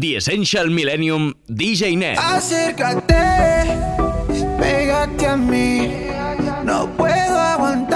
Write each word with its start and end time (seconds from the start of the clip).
The 0.00 0.16
Essential 0.16 0.68
Millennium 0.68 1.34
DJ 1.48 1.96
Net. 1.96 2.18
Acércate, 2.18 3.14
pégate 4.58 5.26
a 5.26 5.36
mí, 5.36 5.90
no 6.64 6.86
puedo 6.96 7.38
aguantar 7.38 7.95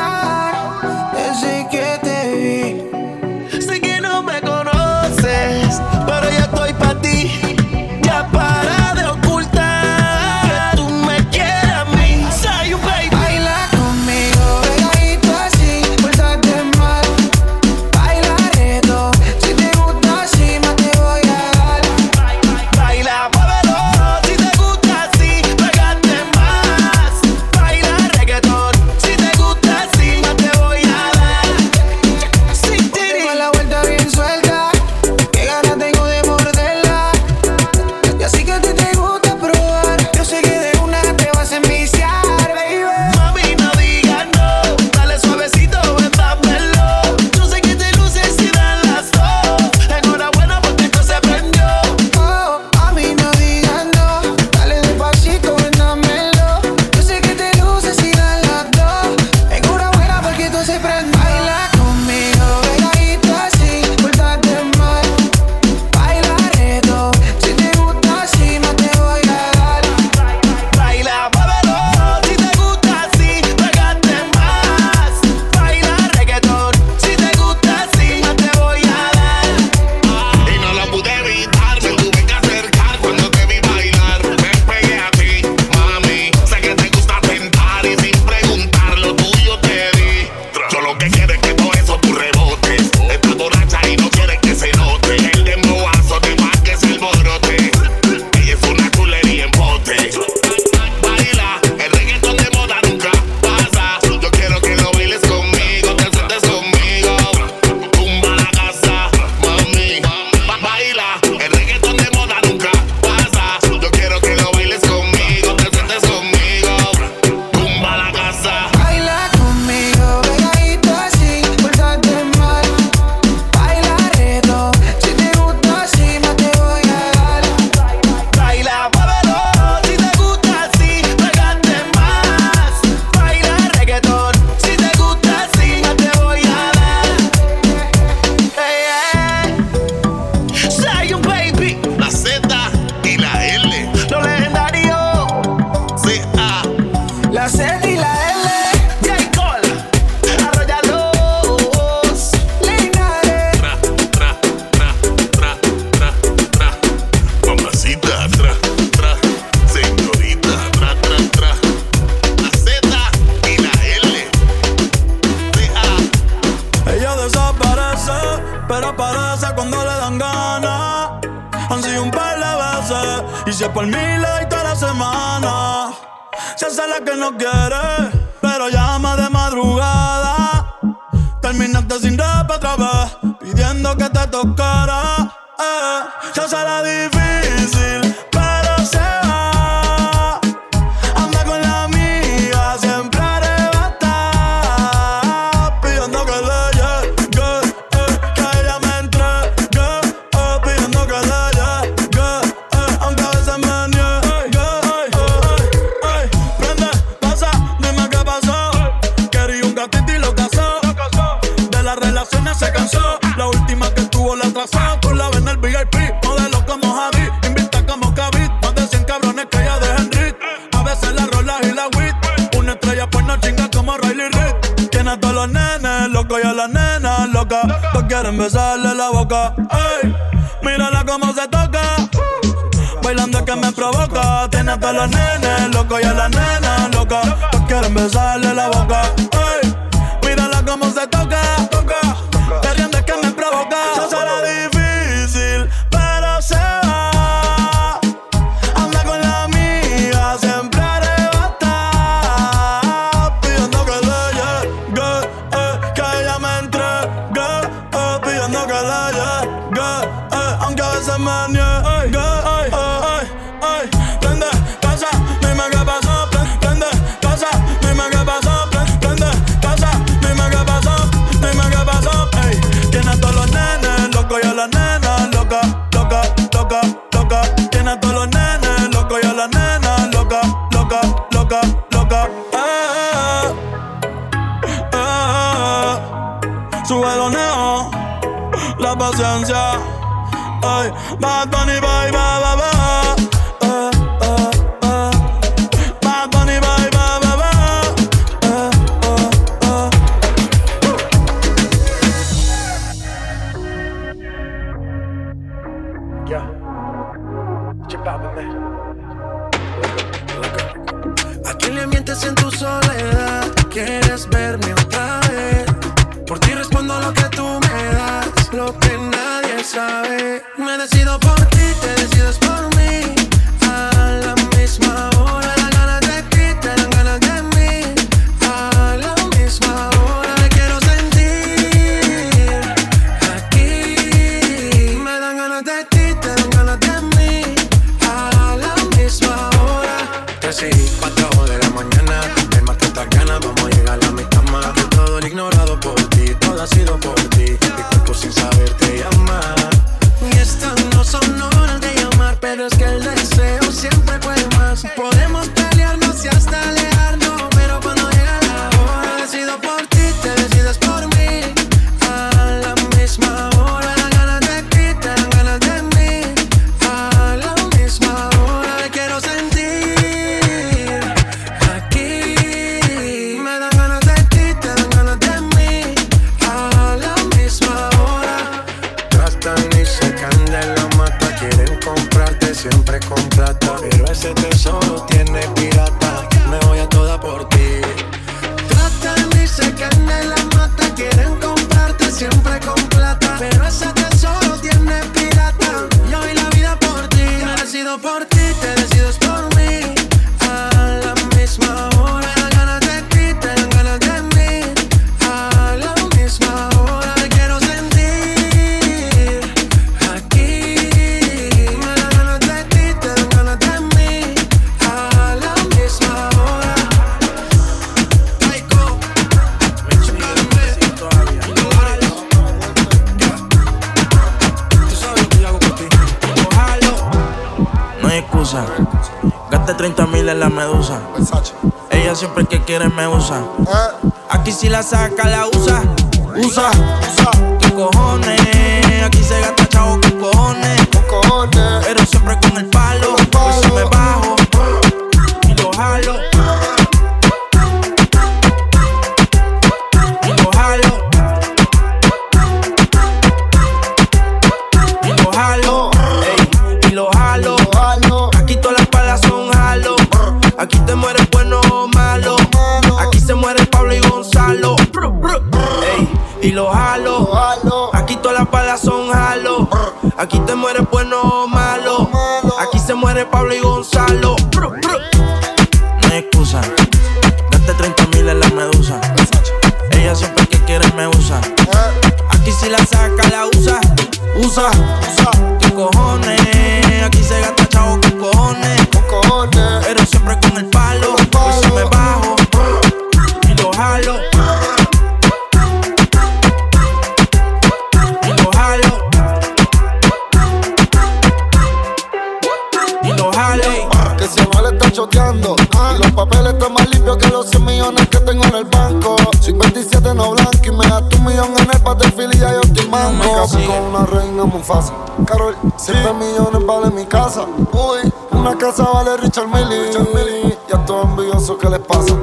Yo 507.05 507.17
que 507.17 507.29
los 507.29 507.49
100 507.51 507.65
millones 507.65 508.09
que 508.09 508.19
tengo 508.19 508.45
en 508.45 508.55
el 508.55 508.65
banco. 508.65 509.17
Soy 509.41 509.55
27 509.55 510.15
no 510.15 510.33
blanco 510.33 510.59
y 510.63 510.71
me 510.71 510.87
das 510.87 511.09
tu 511.09 511.19
millón 511.19 511.55
en 511.59 511.71
el 511.71 511.99
de 511.99 512.11
filia, 512.12 512.52
yo 512.52 512.61
estoy. 512.61 512.87
Me 512.87 513.33
caso 513.35 513.59
con 513.66 513.83
una 513.85 514.07
reina 514.07 514.45
muy 514.45 514.62
fácil. 514.62 514.95
Carol, 515.26 515.57
7 515.76 516.12
millones 516.14 516.66
vale 516.66 516.90
mi 516.90 517.07
casa. 517.07 517.45
Uy, 517.73 518.12
una 518.33 518.57
casa 518.57 518.85
vale 518.85 519.16
Richard 519.16 519.49
Milly. 519.49 519.87
Richard 519.87 520.09
Milly. 520.14 520.59
Y 520.69 520.75
a 520.75 520.85
todos 520.85 521.59
que 521.59 521.69
les 521.69 521.80
pasa. 521.80 522.14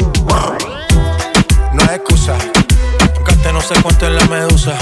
No 1.74 1.84
hay 1.84 1.96
excusa. 1.96 2.36
Gaste 3.26 3.54
no 3.54 3.62
sé 3.62 3.74
cuánto 3.82 4.08
es 4.08 4.14
la 4.14 4.26
medusa. 4.28 4.74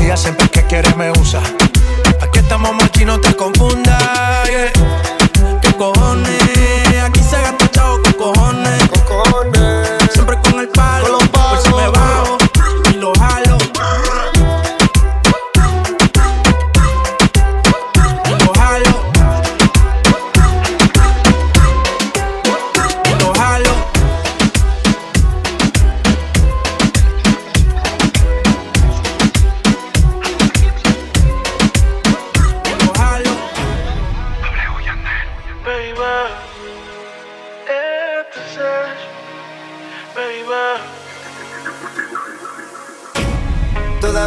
Ella 0.00 0.16
siempre 0.16 0.48
que 0.48 0.66
quiere 0.66 0.94
me 0.94 1.10
usa. 1.12 1.40
Aquí 2.20 2.38
estamos 2.38 2.72
machi, 2.74 3.04
no 3.04 3.20
te 3.20 3.34
confundas. 3.36 4.48
Yeah. 4.48 5.60
¿Qué 5.60 5.72
cojones? 5.76 6.51
Siempre 10.12 10.38
con 10.42 10.60
el 10.60 10.68
palo. 10.68 11.31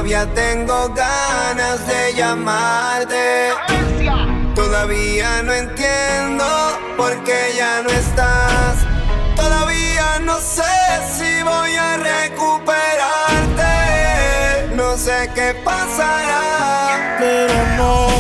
Todavía 0.06 0.32
tengo 0.36 0.94
ganas 0.94 1.88
de 1.88 2.14
llamarte. 2.14 3.50
Todavía 4.54 5.42
no 5.42 5.52
entiendo 5.52 6.46
por 6.96 7.24
qué 7.24 7.56
ya 7.58 7.82
no 7.82 7.90
estás. 7.90 8.86
Todavía 9.36 10.20
no 10.20 10.38
sé 10.38 10.62
si 11.18 11.42
voy 11.42 11.76
a 11.76 11.98
recuperarte. 11.98 13.66
No 14.76 14.96
sé 14.96 15.28
qué 15.34 15.56
pasará, 15.64 17.16
pero 17.18 17.52
amor. 17.74 18.15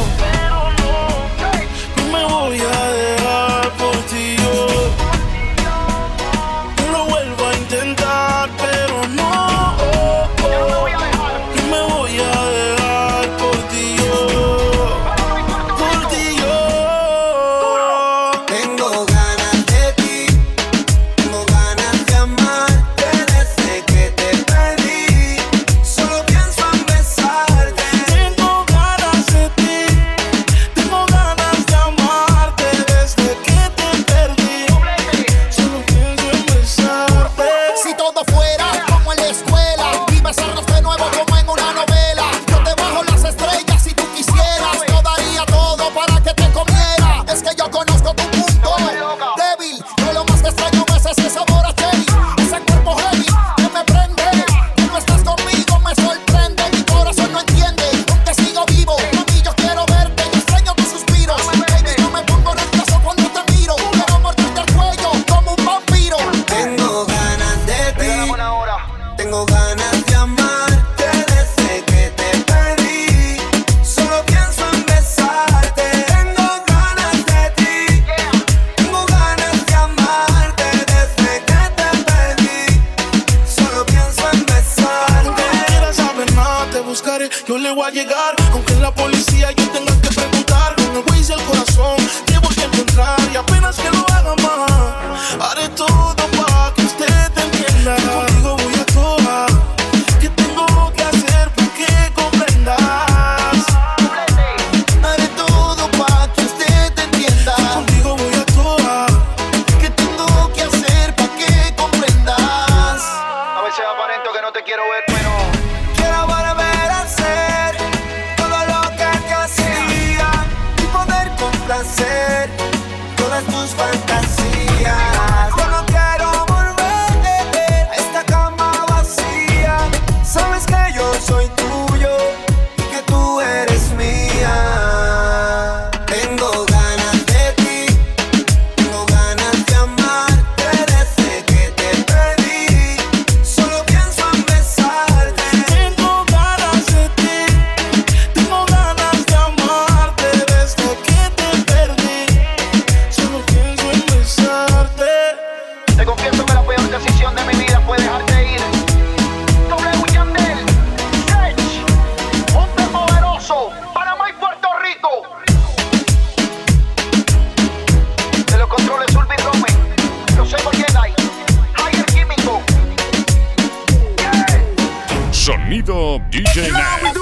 Sonido 175.46 176.20
DJ 176.32 176.72
Night. 176.72 177.16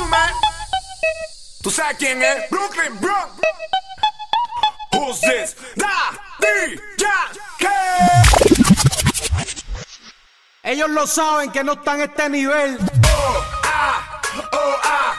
Tú 1.61 1.69
sabes 1.69 1.97
quién 1.97 2.23
es 2.23 2.49
Brooklyn, 2.49 2.97
bro. 3.01 3.13
Who's 4.93 5.19
this? 5.19 5.57
Da, 5.75 6.13
Ellos 10.63 10.89
lo 10.91 11.05
saben 11.05 11.51
que 11.51 11.65
no 11.65 11.73
están 11.73 11.99
a 11.99 12.03
este 12.05 12.29
nivel. 12.29 12.77
Oh, 13.13 13.43
ah, 13.65 14.21
oh, 14.53 14.75
ah. 14.83 15.12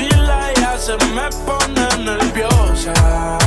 Si 0.00 0.08
la 0.16 0.50
ya 0.54 0.78
se 0.78 0.96
me 1.14 1.28
pone 1.44 1.86
nerviosa. 2.02 3.39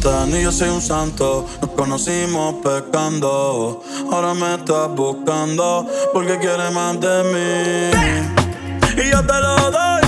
cantan 0.00 0.34
y 0.34 0.42
yo 0.42 0.52
soy 0.52 0.68
un 0.68 0.82
santo. 0.82 1.46
Nos 1.60 1.70
conocimos 1.70 2.56
pecando. 2.62 3.82
Ahora 4.10 4.34
me 4.34 4.54
estás 4.54 4.88
buscando 4.94 5.86
porque 6.12 6.38
quieres 6.38 6.72
más 6.72 7.00
de 7.00 7.22
mí. 7.32 9.02
Y 9.02 9.10
yo 9.10 9.24
te 9.24 9.40
lo 9.40 9.70
doy. 9.70 10.02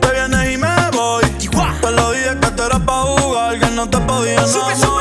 Te 0.00 0.12
vienes 0.12 0.54
y 0.54 0.56
me 0.56 0.90
voy. 0.92 1.24
Te 1.80 1.90
lo 1.90 2.12
dije 2.12 2.38
que 2.40 2.50
te 2.50 2.62
era 2.64 2.78
pa' 2.78 3.02
jugar, 3.02 3.58
que 3.58 3.70
no 3.70 3.88
te 3.88 3.98
podía 3.98 4.34
enamorar. 4.34 4.95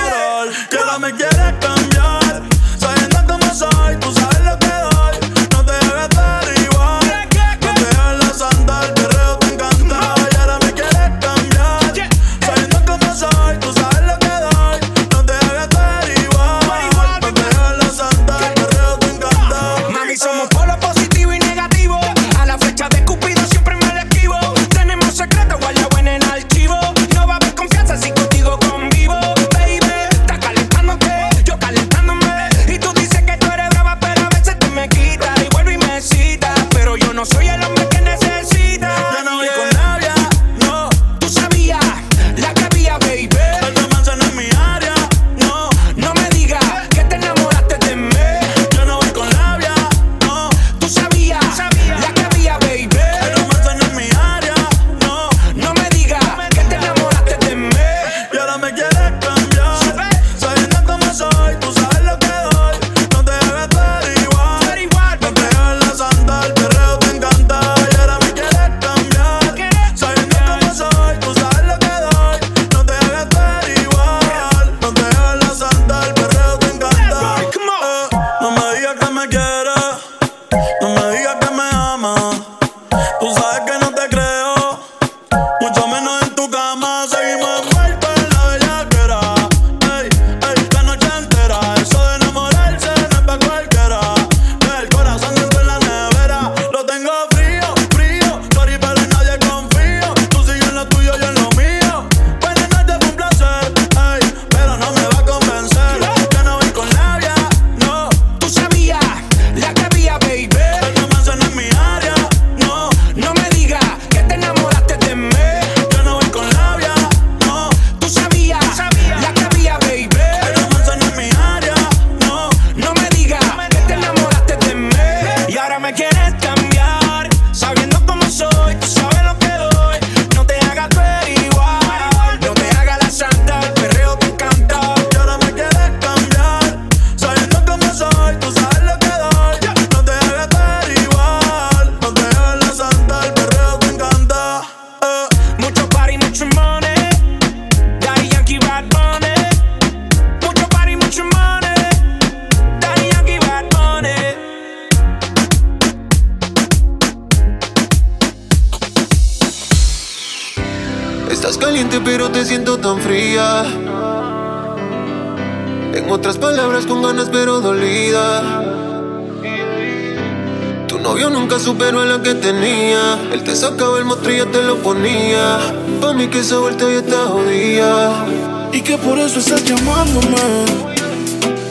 que 176.36 176.42
esa 176.42 176.58
vuelta 176.58 176.84
ya 176.84 177.00
está 177.00 177.28
jodida 177.28 178.26
y 178.74 178.82
que 178.82 178.98
por 178.98 179.18
eso 179.18 179.40
estás 179.40 179.64
llamándome. 179.64 180.36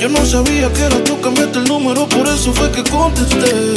Yo 0.00 0.08
no 0.08 0.24
sabía 0.24 0.72
que 0.72 0.84
era 0.84 1.04
tú, 1.04 1.20
cambiaste 1.20 1.58
el 1.58 1.64
número, 1.64 2.08
por 2.08 2.26
eso 2.26 2.50
fue 2.54 2.70
que 2.70 2.82
contesté. 2.84 3.74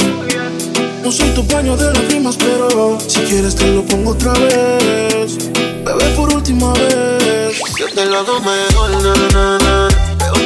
No 1.02 1.12
soy 1.12 1.28
tu 1.34 1.42
baño 1.42 1.76
de 1.76 1.92
lágrimas, 1.92 2.38
pero 2.38 2.98
si 3.06 3.20
quieres 3.20 3.54
te 3.54 3.66
lo 3.70 3.84
pongo 3.84 4.12
otra 4.12 4.32
vez. 4.32 5.36
Bebé, 5.84 6.04
por 6.16 6.32
última 6.32 6.72
vez. 6.72 7.60
Yo 7.78 7.86
te 7.94 8.06
lo 8.06 8.20
hago 8.20 8.40
mejor, 8.40 8.90
na, 9.02 9.14
na, 9.34 9.58
na. 9.58 9.88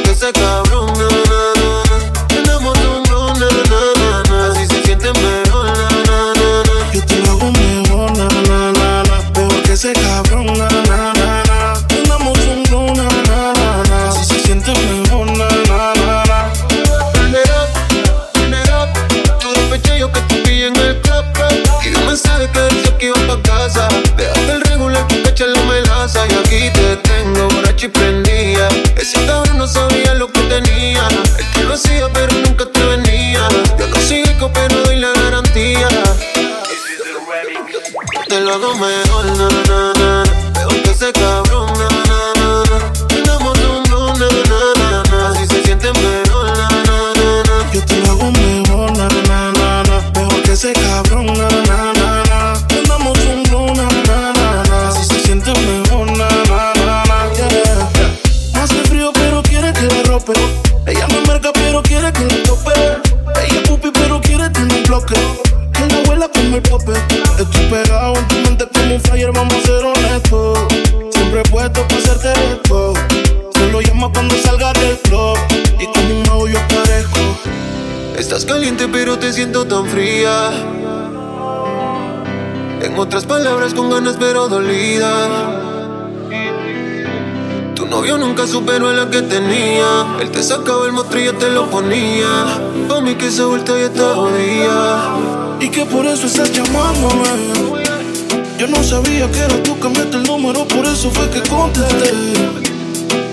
Que 0.03 0.13
se 0.13 0.27
acaba 0.27 0.62
nunca 88.33 88.47
superó 88.47 88.89
a 88.89 88.93
la 88.93 89.09
que 89.11 89.21
tenía. 89.21 90.17
Él 90.19 90.31
te 90.31 90.41
sacaba 90.41 90.87
el 90.87 90.91
monstruo 90.91 91.21
y 91.21 91.25
yo 91.25 91.35
te 91.35 91.49
lo 91.49 91.69
ponía. 91.69 92.59
Pa' 92.89 92.99
mí 92.99 93.13
que 93.13 93.27
esa 93.27 93.45
vuelta 93.45 93.73
ya 93.73 93.85
está 93.85 94.15
jodida. 94.15 95.17
Y 95.59 95.69
que 95.69 95.85
por 95.85 96.03
eso 96.07 96.25
estás 96.25 96.51
llamándome. 96.51 97.25
Yo 98.57 98.67
no 98.67 98.83
sabía 98.83 99.29
que 99.31 99.39
era 99.39 99.61
tú 99.61 99.77
cambiaste 99.79 100.17
el 100.17 100.23
número, 100.23 100.67
por 100.67 100.83
eso 100.85 101.11
fue 101.11 101.29
que 101.29 101.47
contesté. 101.47 102.11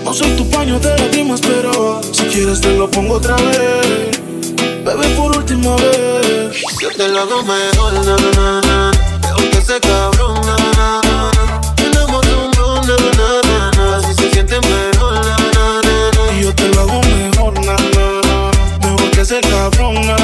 No 0.03 0.13
soy 0.13 0.29
tu 0.35 0.47
paño 0.49 0.77
de 0.79 0.95
lágrimas, 0.95 1.41
pero 1.41 2.01
si 2.11 2.23
quieres 2.25 2.61
te 2.61 2.77
lo 2.77 2.89
pongo 2.89 3.15
otra 3.15 3.35
vez. 3.35 4.21
Bebé, 4.85 5.07
por 5.15 5.35
última 5.35 5.75
vez. 5.77 6.61
Yo 6.79 6.89
te 6.91 7.07
lo 7.07 7.21
hago 7.21 7.41
mejor, 7.43 7.93
na, 7.93 8.01
na, 8.03 8.61
na. 8.61 8.91
Peor 9.21 9.49
que 9.49 9.79
cabrón, 9.79 10.10
Mejor 19.43 20.20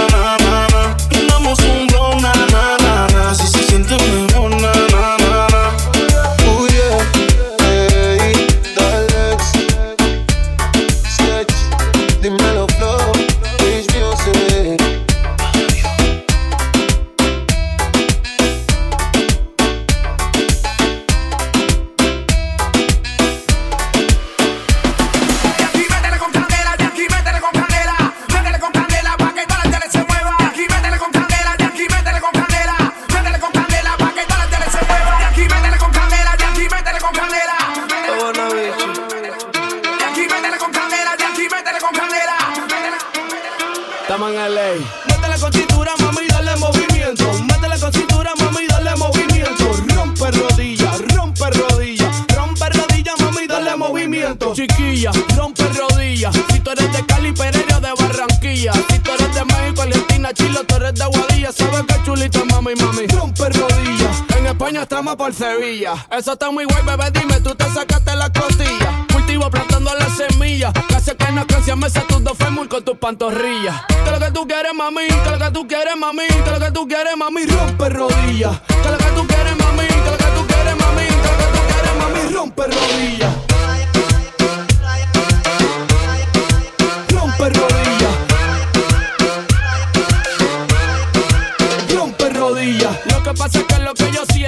Por 65.16 65.34
Sevilla. 65.34 65.94
Eso 66.12 66.34
está 66.34 66.52
muy 66.52 66.66
guay, 66.66 66.84
bebé, 66.84 67.10
dime, 67.12 67.40
tú 67.40 67.56
te 67.56 67.64
sacaste 67.72 68.14
la 68.16 68.30
costilla. 68.32 69.06
Cultivo 69.12 69.50
plantando 69.50 69.92
la 69.96 70.06
semilla. 70.10 70.74
Casi 70.90 71.16
que 71.16 71.32
no 71.32 71.48
canción 71.48 71.80
me 71.80 71.90
tus 71.90 72.24
dos 72.24 72.38
fémur 72.38 72.68
con 72.68 72.84
tus 72.84 72.98
pantorrillas. 72.98 73.84
Que 73.88 74.12
lo 74.12 74.20
que 74.20 74.32
tú 74.32 74.46
quieres, 74.46 74.74
mami, 74.76 75.08
que 75.08 75.30
lo 75.32 75.40
que 75.40 75.52
tú 75.52 75.68
quieres, 75.68 75.96
mami, 75.98 76.28
que 76.28 76.52
lo 76.52 76.60
que 76.60 76.72
tú 76.72 76.88
quieres, 76.88 77.18
mami, 77.18 77.46
rompe 77.46 77.90
rodillas. 77.90 78.60
Que 78.68 78.92
lo 78.92 78.98
que 78.98 79.06
tú 79.16 79.28
quieres, 79.28 79.58
mami, 79.58 79.88
que 79.88 80.12
lo 80.12 80.18
que 80.18 80.26
tú 80.26 80.46
quieres, 80.46 80.76
mami, 80.78 81.08
que 81.08 81.16
lo 81.16 81.38
que 81.38 81.46
tú 81.54 81.60
quieres, 81.68 81.96
mami, 81.98 82.34
rompe 82.34 82.64
rodillas. 82.64 83.37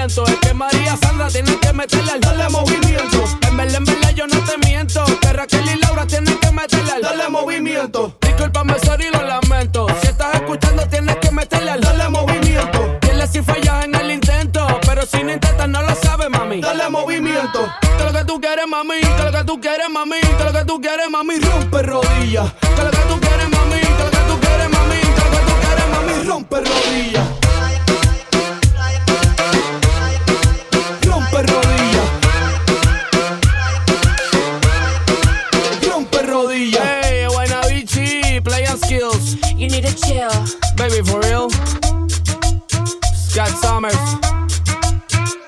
Es 0.02 0.36
que 0.40 0.54
María 0.54 0.96
Sandra 0.96 1.28
tiene 1.28 1.58
que 1.58 1.74
meterle 1.74 2.12
al 2.12 2.20
dale 2.20 2.48
movimiento. 2.48 3.22
En 3.46 3.54
verdad, 3.54 3.76
en 3.76 3.84
verdad 3.84 4.10
yo 4.14 4.26
no 4.26 4.38
te 4.44 4.56
miento. 4.66 5.04
Que 5.20 5.32
Raquel 5.34 5.68
y 5.68 5.78
Laura 5.78 6.06
tienen 6.06 6.38
que 6.38 6.50
meterle 6.50 6.92
al 6.92 7.02
dale 7.02 7.28
movimiento. 7.28 8.16
Discúlpame, 8.22 8.78
sorry, 8.82 9.10
lo 9.12 9.22
lamento. 9.22 9.86
Si 10.00 10.08
estás 10.08 10.36
escuchando, 10.36 10.86
tienes 10.88 11.16
que 11.16 11.30
meterle 11.30 11.72
al 11.72 11.82
dale 11.82 12.08
movimiento. 12.08 12.98
Dile 13.02 13.26
si 13.28 13.42
fallas 13.42 13.84
en 13.84 13.94
el 13.94 14.10
intento. 14.12 14.66
Pero 14.86 15.02
si 15.04 15.22
no 15.22 15.34
intentas, 15.34 15.68
no 15.68 15.82
lo 15.82 15.94
sabes, 15.94 16.30
mami. 16.30 16.62
Dale 16.62 16.88
movimiento. 16.88 17.70
Que 17.98 18.04
lo 18.04 18.12
que 18.12 18.24
tú 18.24 18.40
quieres, 18.40 18.66
mami. 18.66 19.00
Que 19.02 19.22
lo 19.22 19.32
que 19.32 19.44
tú 19.44 19.60
quieres, 19.60 19.90
mami. 19.90 20.20
Que 20.20 20.44
lo 20.44 20.52
que 20.52 20.64
tú 20.64 20.80
quieres, 20.80 21.10
mami. 21.10 21.40
Rompe 21.40 21.82
rodillas. 21.82 22.50
Que 22.54 22.84
lo 22.84 22.90
que 22.90 23.02
tú 23.06 23.20
quieres, 23.20 23.50
mami. 23.50 23.80
Que 23.80 24.04
lo 24.04 24.10
que 24.10 24.16
tú 24.16 24.40
quieres, 24.40 24.70
mami. 24.70 24.98
Que 24.98 25.20
lo 25.20 25.30
que 25.30 25.44
tú 25.44 25.54
quieres, 25.60 25.88
mami. 25.92 26.24
Rompe 26.26 26.56
rodillas. 26.56 27.29
Baby, 40.20 41.00
for 41.02 41.18
real. 41.22 41.48
Scott 43.16 43.48
Summers. 43.62 43.96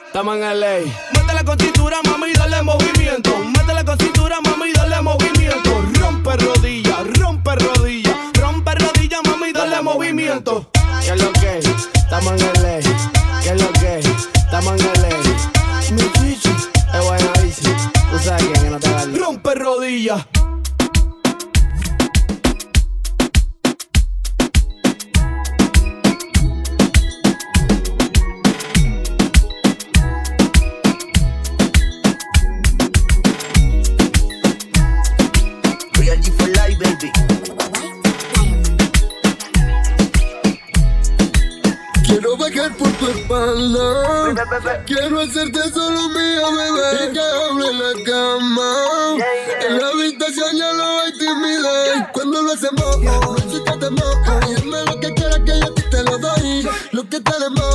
Estamos 0.06 0.36
en 0.36 0.60
LA. 0.60 0.78
Métele 1.12 1.44
con 1.44 1.58
cintura, 1.58 1.98
mami, 2.06 2.32
dale 2.32 2.62
movimiento. 2.62 3.36
Métele 3.36 3.84
con 3.84 3.98
cintura, 3.98 4.40
mami, 4.40 4.72
dale 4.72 5.02
movimiento. 5.02 5.70
Rompe 6.00 6.36
rodillas, 6.38 7.18
rompe 7.18 7.54
rodillas. 7.56 8.16
Rompe 8.40 8.74
rodillas, 8.76 9.20
mami, 9.28 9.52
dale 9.52 9.82
movimiento. 9.82 10.70
¿Qué 11.02 11.10
es 11.10 11.22
lo 11.22 11.32
que? 11.34 11.58
Estamos 11.94 12.32
en 12.40 12.62
LA. 12.62 12.80
¿Qué 13.42 13.50
es 13.50 13.62
lo 13.62 13.72
que? 13.72 13.98
Estamos 14.38 14.80
en 14.80 15.02
LA. 15.02 15.08
Mi 15.90 16.12
chichi. 16.12 16.48
Es 16.94 17.04
buena 17.04 17.32
bici. 17.42 17.62
Tú 18.10 18.18
sabes 18.24 18.42
quién 18.44 18.64
que 18.64 18.70
no 18.70 18.80
te 18.80 19.18
Rompe 19.18 19.54
rodillas. 19.54 20.24
Quiero 44.86 45.20
hacerte 45.20 45.60
solo 45.70 46.08
mía, 46.10 46.42
bebé. 46.50 47.08
Y 47.08 47.12
que 47.12 47.20
hable 47.20 47.72
la 47.72 48.04
cama. 48.04 49.16
En 49.62 49.78
la 49.78 49.88
habitación 49.88 50.56
ya 50.56 50.72
no 50.74 51.00
hay 51.00 51.12
timidez. 51.12 52.08
Cuando 52.12 52.42
lo 52.42 52.52
hacemos, 52.52 52.98
no 53.00 53.36
existe 53.36 53.72
temor. 53.78 54.14
Dime 54.46 54.84
lo 54.84 55.00
que 55.00 55.14
quieras 55.14 55.40
que 55.46 55.58
yo 55.58 55.72
te 55.74 56.02
lo 56.04 56.18
doy. 56.18 56.68
Lo 56.92 57.08
que 57.08 57.20
tenemos 57.20 57.71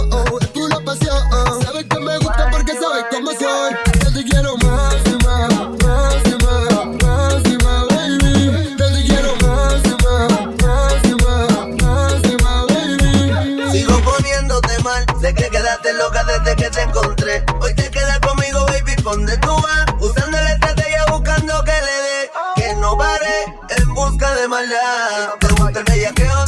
gusta 26.15 26.46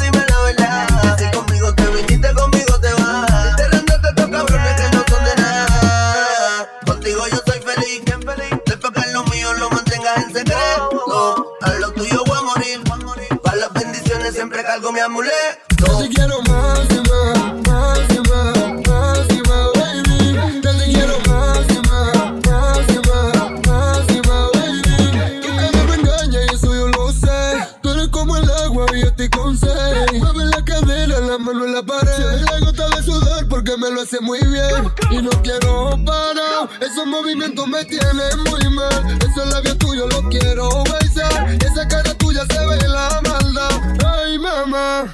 me 37.70 37.86
tienen 37.86 38.40
muy 38.50 38.70
mal. 38.70 39.18
Esos 39.22 39.48
labios 39.54 39.78
tuyos 39.78 40.12
los 40.14 40.24
quiero 40.30 40.84
besar. 40.84 41.58
Esa 41.62 41.88
cara 41.88 42.14
tuya 42.16 42.44
se 42.50 42.66
ve 42.66 42.88
la 42.88 43.22
maldad. 43.22 43.70
Ay, 44.06 44.38
mamá. 44.40 45.14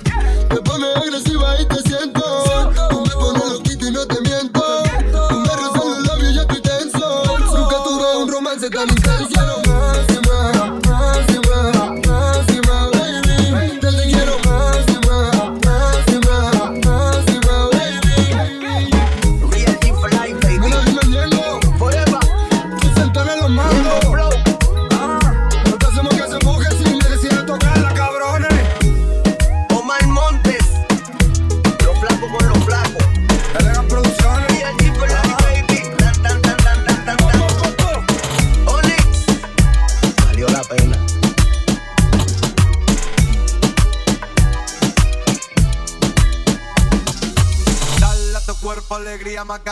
Te 0.50 0.56
pones 0.62 0.96
agresiva 0.96 1.62
y 1.62 1.66
te 1.66 1.82
siento. 1.82 2.45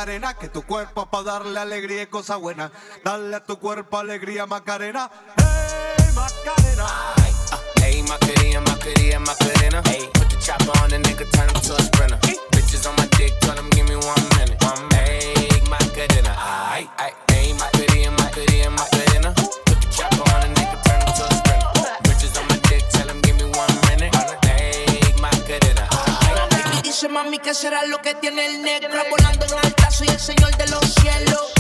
Macarena, 0.04 0.34
que 0.34 0.50
tu 0.50 0.64
cuerpo 0.64 1.06
para 1.06 1.24
darle 1.24 1.58
alegría 1.58 2.02
y 2.02 2.08
cosa 2.08 2.36
buena. 2.36 2.70
Dale 3.06 3.38
a 3.38 3.40
tu 3.42 3.58
cuerpo 3.58 4.00
alegría 4.00 4.46
Macarena, 4.46 5.10
hey 5.38 6.12
Macarena. 6.14 6.88
Hey, 7.82 8.04
Macarena, 8.04 8.60
Macarena, 8.60 9.20
Macarena. 9.20 9.82
Hey, 9.86 10.10
put 10.14 10.30
the 10.30 10.36
chopper 10.42 10.78
on 10.84 10.90
the 10.90 10.98
nigga, 10.98 11.24
turn 11.32 11.48
him 11.48 11.56
to 11.56 11.76
a 11.76 11.82
sprinter. 11.82 12.18
Bitches 12.52 12.86
on 12.86 12.98
my 12.98 13.08
dick, 13.16 13.32
tell 13.40 13.56
him 13.56 13.70
give 13.70 13.88
me 13.88 13.96
one 13.96 14.28
minute. 14.36 14.62
One. 14.62 14.92
Hey, 14.92 15.48
Macarena. 15.70 16.36
Aight, 16.36 16.90
aight. 17.00 17.16
Hey, 17.32 17.54
Macarena, 17.54 18.12
Macarena, 18.12 18.72
Macarena. 18.72 19.34
Put 19.64 19.80
the 19.80 19.88
chopper 19.88 20.28
on 20.36 20.42
the 20.42 20.60
nigga, 20.60 20.84
turn 20.84 20.93
dice 26.94 27.10
mami 27.10 27.40
que 27.40 27.56
será 27.56 27.84
lo 27.88 27.98
que 28.04 28.14
tiene 28.14 28.46
el 28.46 28.62
negro 28.62 29.02
volando 29.10 29.46
en 29.48 29.66
alta 29.66 29.90
soy 29.90 30.08
el 30.10 30.20
señor 30.20 30.56
de 30.58 30.68
los 30.68 30.94
cielos. 30.94 31.52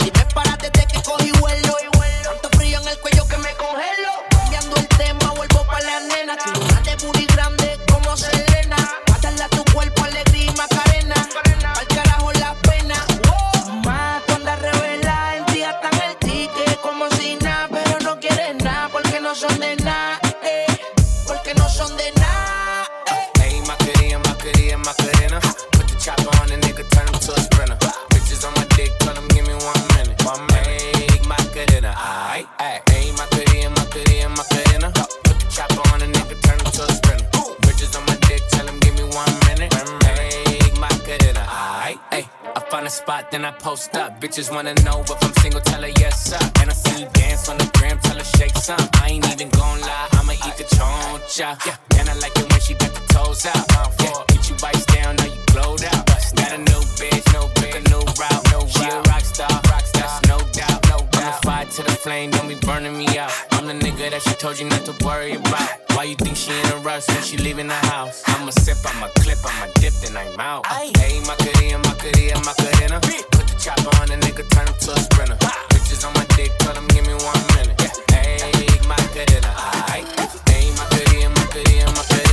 Y 0.00 0.10
me 0.10 0.24
para 0.34 0.54
desde 0.58 0.86
que 0.86 1.02
cogí 1.02 1.32
vuelo. 1.40 1.76
Tanto 2.22 2.50
frío 2.58 2.78
en 2.78 2.88
el 2.88 2.98
cuello 2.98 3.26
que 3.26 3.38
me 3.38 3.54
congelo. 3.54 4.12
Cambiando 4.28 4.76
el 4.76 4.88
tema 4.88 5.32
vuelvo 5.32 5.64
pa' 5.64 5.80
la 5.80 6.00
nena 6.00 6.36
then 43.32 43.46
I 43.46 43.50
post 43.50 43.96
up. 43.96 44.20
Bitches 44.20 44.52
wanna 44.52 44.74
know 44.84 45.00
if 45.00 45.24
I'm 45.24 45.32
single, 45.40 45.60
tell 45.62 45.80
her 45.80 45.92
yes, 45.98 46.30
sir. 46.30 46.38
And 46.60 46.68
I 46.70 46.74
see 46.74 47.02
you 47.02 47.08
dance 47.14 47.48
on 47.48 47.56
the 47.56 47.68
gram, 47.78 47.98
tell 47.98 48.16
her 48.16 48.24
shake 48.36 48.56
some. 48.58 48.86
I 49.00 49.08
ain't 49.08 49.26
even 49.32 49.48
gon' 49.48 49.80
lie, 49.80 50.08
I'ma 50.12 50.32
eat 50.32 50.56
the 50.60 50.64
choncha. 50.76 51.56
Yeah, 51.66 51.98
and 51.98 52.10
I 52.10 52.14
like 52.20 52.36
it 52.36 52.46
when 52.50 52.60
she 52.60 52.74
got 52.74 52.92
the 52.92 53.04
toes 53.12 53.46
out. 53.46 53.64
Yeah, 54.00 54.22
get 54.28 54.48
you 54.50 54.56
bites 54.60 54.84
down, 54.84 55.16
now 55.16 55.24
you 55.24 55.40
glowed 55.46 55.82
out. 55.82 56.06
Got 56.06 56.52
a 56.52 56.58
new 56.58 56.82
bitch, 57.00 57.24
no 57.32 57.48
bitch, 57.56 57.76
a 57.76 57.82
new 57.90 58.04
route, 58.20 58.44
no 58.52 58.66
She 58.68 58.84
a 58.84 59.00
rock 59.08 59.24
star, 59.24 59.71
flame, 62.02 62.30
don't 62.30 62.48
be 62.48 62.56
burning 62.56 62.96
me 62.96 63.06
out. 63.16 63.32
I'm 63.52 63.66
the 63.66 63.74
nigga 63.74 64.10
that 64.10 64.22
she 64.22 64.34
told 64.34 64.58
you 64.58 64.66
not 64.68 64.84
to 64.86 64.94
worry 65.04 65.34
about. 65.34 65.70
Why 65.94 66.04
you 66.04 66.16
think 66.16 66.36
she 66.36 66.50
in 66.50 66.66
a 66.74 66.76
rush 66.78 67.06
when 67.08 67.22
she 67.22 67.36
leaving 67.36 67.68
the 67.68 67.80
house? 67.94 68.22
I'ma 68.26 68.50
sip, 68.50 68.78
I'ma 68.84 69.06
clip, 69.22 69.38
I'ma 69.44 69.70
dip, 69.74 69.94
then 70.02 70.16
I'm 70.16 70.38
out. 70.40 70.66
Hey, 70.66 71.20
Macarena, 71.20 71.78
Macarena, 71.78 72.40
Macarena. 72.42 72.98
Put 73.30 73.46
the 73.46 73.56
chopper 73.58 73.92
on 74.02 74.08
the 74.08 74.18
nigga, 74.18 74.42
turn 74.50 74.66
him 74.66 74.74
to 74.74 74.90
a 74.92 74.98
sprinter. 74.98 75.38
Bitches 75.70 76.02
on 76.06 76.12
my 76.14 76.26
dick, 76.34 76.50
tell 76.58 76.74
him 76.74 76.86
give 76.88 77.06
me 77.06 77.14
one 77.14 77.42
minute. 77.54 77.78
Hey, 78.10 78.66
Macarena, 78.90 79.50
aight. 79.94 80.06
Hey, 80.50 80.74
Macarena, 80.74 81.30
Macarena, 81.38 81.90
Macarena. 81.94 82.18
Put 82.18 82.31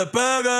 ay. 0.00 0.04
Que 0.04 0.57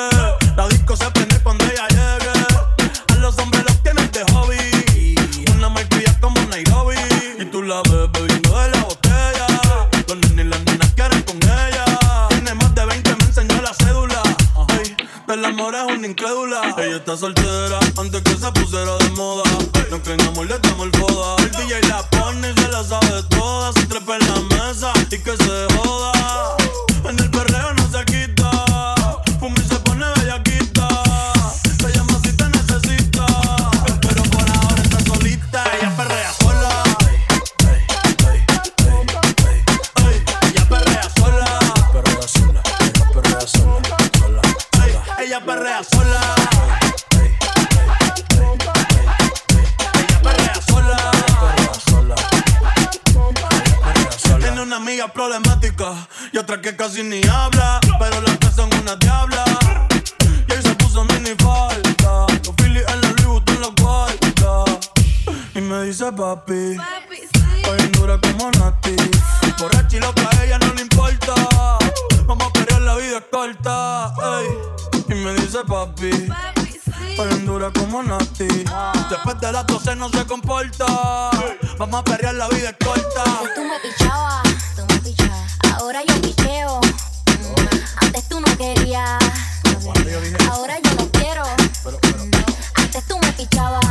me 65.69 65.85
dice 65.85 66.11
papi, 66.12 66.77
estoy 67.57 67.81
en 67.81 67.93
dura 67.93 68.19
como 68.21 68.51
Nati. 68.53 68.97
Borracha 69.59 69.97
y 69.97 70.01
loca, 70.01 70.29
a 70.31 70.45
ella 70.45 70.59
no 70.59 70.73
le 70.75 70.83
importa. 70.83 71.35
Vamos 72.27 72.47
a 72.49 72.53
pelear, 72.53 72.81
la 72.83 72.95
vida 72.97 73.19
es 73.19 73.25
corta. 73.31 74.14
ey. 74.41 74.49
Y 75.09 75.14
me 75.14 75.33
dice 75.35 75.59
papi, 75.66 76.11
estoy 77.11 77.31
en 77.33 77.47
dura 77.47 77.71
como 77.73 78.03
Nati. 78.03 78.49
Después 79.11 79.41
de 79.41 79.53
las 79.53 79.66
12 79.66 79.97
no 79.97 80.09
se 80.09 80.25
comporta. 80.27 80.87
Vamos 81.79 82.01
a 82.01 82.05
perrear, 82.05 82.35
la 82.35 82.49
vida 82.49 82.71
es 82.71 82.87
corta. 82.87 83.25
Antes 83.25 83.55
tú 83.55 83.62
me 83.64 83.79
pichabas, 83.81 84.43
tú 84.77 84.83
me 84.89 84.99
pichabas. 85.01 85.59
Ahora 85.79 86.01
yo 86.07 86.21
picheo. 86.23 86.81
Mm, 86.81 88.05
Antes 88.05 88.29
tú 88.29 88.41
no 88.41 88.57
querías. 88.57 89.19
Ahora 90.51 90.79
yo 90.83 90.95
no 90.95 91.09
quiero. 91.11 91.45
Antes 92.75 93.05
tú 93.07 93.19
me 93.19 93.33
pichabas. 93.33 93.85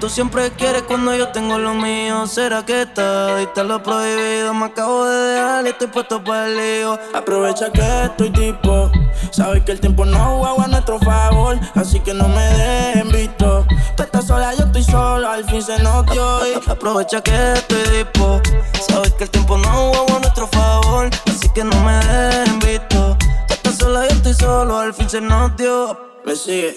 Tú 0.00 0.08
siempre 0.08 0.50
quieres 0.50 0.82
cuando 0.82 1.14
yo 1.14 1.28
tengo 1.28 1.58
lo 1.58 1.74
mío. 1.74 2.26
¿Será 2.26 2.64
que 2.64 2.82
está? 2.82 3.36
Diste 3.36 3.62
lo 3.62 3.82
prohibido. 3.82 4.52
Me 4.52 4.66
acabo 4.66 5.04
de 5.04 5.34
dejar 5.34 5.66
y 5.66 5.68
estoy 5.68 5.86
puesto 5.88 6.22
para 6.22 6.46
el 6.46 6.56
lío. 6.56 6.98
Aprovecha 7.14 7.70
que 7.70 8.04
estoy 8.04 8.30
tipo. 8.30 8.90
Sabes 9.30 9.62
que 9.62 9.72
el 9.72 9.80
tiempo 9.80 10.04
no 10.04 10.38
juega 10.38 10.64
a 10.64 10.68
nuestro 10.68 10.98
favor. 10.98 11.58
Así 11.74 12.00
que 12.00 12.14
no 12.14 12.28
me 12.28 12.42
dejen 12.42 13.12
visto. 13.12 13.64
Tú 13.96 14.02
estás 14.02 14.26
sola, 14.26 14.52
yo 14.54 14.64
estoy 14.64 14.82
solo. 14.84 15.28
Al 15.28 15.44
fin 15.44 15.62
se 15.62 15.80
nos 15.82 16.04
dio. 16.06 16.40
Aprovecha 16.66 17.20
que 17.22 17.52
estoy 17.52 17.82
dispo. 17.96 18.40
Sabes 18.88 19.12
que 19.12 19.24
el 19.24 19.30
tiempo 19.30 19.56
no 19.56 19.68
jugó 19.68 20.16
a 20.16 20.20
nuestro 20.20 20.46
favor. 20.48 21.10
Así 21.26 21.48
que 21.54 21.62
no 21.62 21.76
me 21.84 21.94
dejen 22.06 22.58
visto. 22.58 23.16
Tú 23.46 23.54
estás 23.54 23.76
sola, 23.76 24.08
yo 24.08 24.14
estoy 24.16 24.34
solo. 24.34 24.78
Al 24.78 24.92
fin 24.94 25.08
se 25.08 25.20
nos 25.20 25.56
dio. 25.56 25.96
Me 26.24 26.34
sigue. 26.36 26.74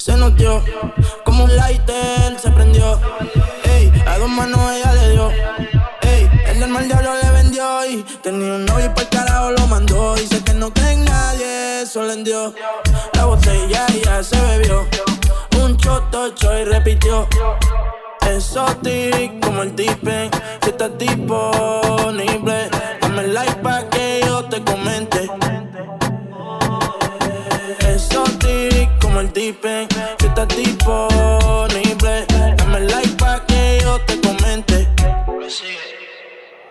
Se 0.00 0.16
nos 0.16 0.34
dio. 0.34 0.64
Como 1.26 1.44
un 1.44 1.54
lighter 1.54 2.38
se 2.40 2.50
prendió. 2.52 2.98
Ey, 3.64 3.92
a 4.06 4.16
dos 4.16 4.30
manos 4.30 4.58
ella 4.72 4.94
le 4.94 5.10
dio. 5.10 5.30
Ey, 6.00 6.30
el 6.46 6.58
del 6.58 6.70
mal 6.70 6.88
diablo 6.88 7.10
le 7.22 7.30
vendió. 7.32 7.84
Y 7.84 8.02
tenía 8.22 8.54
un 8.54 8.64
novio 8.64 8.86
y 8.86 8.88
por 8.88 9.06
carajo 9.10 9.50
lo 9.50 9.66
mandó. 9.66 10.14
Dice 10.14 10.42
que 10.42 10.54
no 10.54 10.72
cree 10.72 10.92
en 10.92 11.04
nadie, 11.04 11.82
eso 11.82 12.02
le 12.04 12.16
dio. 12.24 12.54
La 13.12 13.26
botella 13.26 13.86
ya 14.02 14.22
se 14.22 14.40
bebió. 14.40 14.88
Un 15.62 15.76
chotocho 15.76 16.58
y 16.58 16.64
repitió. 16.64 17.28
Exotic 18.26 19.38
como 19.44 19.64
el 19.64 19.74
tipen. 19.74 20.30
Si 20.62 20.70
estás 20.70 20.96
disponible, 20.96 22.70
dame 23.02 23.26
like 23.26 23.56
pa' 23.56 23.82
que 23.90 24.22
yo 24.24 24.46
te 24.46 24.64
comente. 24.64 25.19
Si 29.32 29.54
estás 30.26 30.48
disponible, 30.48 32.26
dame 32.56 32.80
like 32.80 33.16
pa' 33.16 33.38
que 33.46 33.78
yo 33.80 34.00
te 34.00 34.20
comente. 34.20 34.88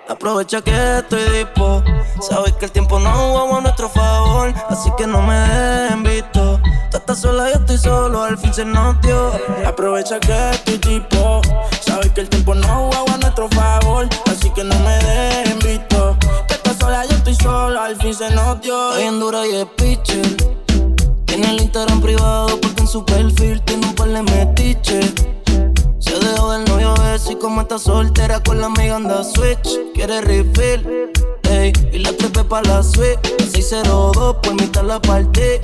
Aprovecha 0.09 0.61
que 0.61 0.97
estoy 0.97 1.23
dispo. 1.29 1.81
Sabes 2.19 2.51
que 2.55 2.65
el 2.65 2.71
tiempo 2.71 2.99
no 2.99 3.11
jugó 3.11 3.57
a 3.57 3.61
nuestro 3.61 3.87
favor. 3.87 4.53
Así 4.67 4.91
que 4.97 5.07
no 5.07 5.21
me 5.21 5.35
dejen 5.35 6.03
visto. 6.03 6.59
Tú 6.91 6.97
estás 6.97 7.21
sola, 7.21 7.49
yo 7.49 7.59
estoy 7.59 7.77
solo. 7.77 8.23
Al 8.23 8.37
fin 8.37 8.53
se 8.53 8.65
nos 8.65 8.99
dio. 9.01 9.31
Aprovecha 9.65 10.19
que 10.19 10.49
estoy 10.49 10.79
tipo. 10.79 11.41
Sabes 11.79 12.11
que 12.11 12.21
el 12.21 12.29
tiempo 12.29 12.55
no 12.55 12.91
juega 12.91 13.13
a 13.13 13.17
nuestro 13.19 13.47
favor. 13.49 14.09
Así 14.29 14.49
que 14.49 14.65
no 14.65 14.77
me 14.79 14.97
dejen 14.97 15.59
visto. 15.59 16.17
Tú 16.19 16.53
estás 16.53 16.75
sola, 16.77 17.05
yo 17.05 17.15
estoy 17.15 17.35
solo. 17.35 17.81
Al 17.81 17.95
fin 17.95 18.13
se 18.13 18.29
nos 18.31 18.59
dio. 18.59 18.89
Estoy 18.89 19.03
en 19.05 19.19
dura 19.21 19.47
y 19.47 19.55
es 19.55 19.65
pitcher. 19.77 20.68
Tiene 21.39 21.55
el 21.55 21.61
Instagram 21.61 22.01
privado 22.01 22.59
porque 22.59 22.81
en 22.81 22.87
su 22.89 23.05
perfil 23.05 23.61
tiene 23.61 23.87
un 23.87 23.95
par 23.95 24.09
de 24.09 24.21
metiches. 24.23 25.13
Se 25.97 26.19
dejó 26.19 26.51
del 26.51 26.65
novio 26.65 26.93
ese 27.15 27.31
y 27.31 27.35
como 27.37 27.61
está 27.61 27.79
soltera 27.79 28.43
con 28.43 28.59
la 28.59 28.65
amiga 28.65 28.97
anda 28.97 29.23
switch. 29.23 29.79
Quiere 29.93 30.19
refill, 30.19 31.09
ey, 31.43 31.71
y 31.93 31.99
la 31.99 32.11
trepe 32.11 32.43
pa' 32.43 32.61
la 32.63 32.83
suite. 32.83 33.21
602 33.53 34.35
por 34.43 34.53
mitad 34.55 34.83
la 34.83 35.01
partí. 35.01 35.61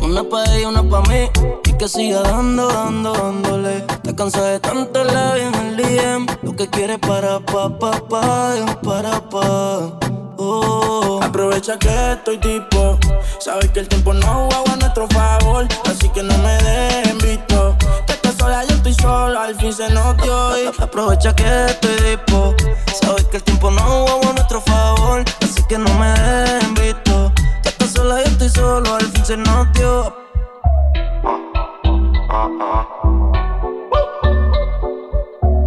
Una 0.00 0.24
pa' 0.24 0.42
ella, 0.54 0.70
una 0.70 0.88
pa' 0.88 1.02
mí. 1.02 1.28
Y 1.68 1.72
que 1.74 1.86
siga 1.86 2.22
dando, 2.22 2.68
dando, 2.68 3.12
dándole. 3.12 3.84
Te 4.02 4.14
cansé 4.14 4.40
de 4.40 4.60
tanto 4.60 5.04
la 5.04 5.36
en 5.36 5.54
el 5.54 5.76
DM. 5.76 6.26
Lo 6.44 6.56
que 6.56 6.70
quiere 6.70 6.98
para 6.98 7.40
pa, 7.40 7.78
pa, 7.78 7.90
pa, 8.08 8.54
es 8.56 8.76
para 8.76 9.20
pa. 9.28 9.98
Oh. 10.44 11.20
Aprovecha 11.22 11.78
que 11.78 12.12
estoy 12.12 12.38
tipo. 12.38 12.98
Sabes 13.38 13.70
que 13.70 13.80
el 13.80 13.88
tiempo 13.88 14.12
no 14.12 14.48
juega 14.50 14.72
a 14.72 14.76
nuestro 14.76 15.06
favor. 15.08 15.66
Así 15.84 16.08
que 16.08 16.22
no 16.22 16.36
me 16.38 16.54
dejen 16.64 17.18
visto. 17.18 17.76
Tú 18.06 18.12
estás 18.12 18.34
sola, 18.36 18.64
yo 18.64 18.74
estoy 18.74 18.94
solo. 18.94 19.38
Al 19.40 19.54
fin 19.54 19.72
se 19.72 19.88
nos 19.90 20.16
dio. 20.18 20.58
y- 20.64 20.82
Aprovecha 20.82 21.34
que 21.34 21.66
estoy 21.66 21.94
dispo. 22.10 22.54
Sabes 23.00 23.24
que 23.26 23.36
el 23.36 23.42
tiempo 23.44 23.70
no 23.70 23.82
jugó 23.82 24.30
a 24.30 24.32
nuestro 24.32 24.60
favor. 24.62 25.24
Así 25.42 25.62
que 25.68 25.78
no 25.78 25.92
me 25.94 26.08
dejen 26.12 26.74
visto. 26.74 27.32
Tú 27.62 27.68
estás 27.68 27.90
sola, 27.92 28.16
yo 28.24 28.30
estoy 28.30 28.48
solo. 28.48 28.94
Al 28.96 29.06
fin 29.12 29.24
se 29.24 29.36
nos 29.36 29.72
dio. 29.74 30.12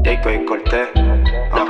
Jacob 0.03 0.31
y 0.31 0.45
Cortés. 0.45 0.89
La 1.53 1.65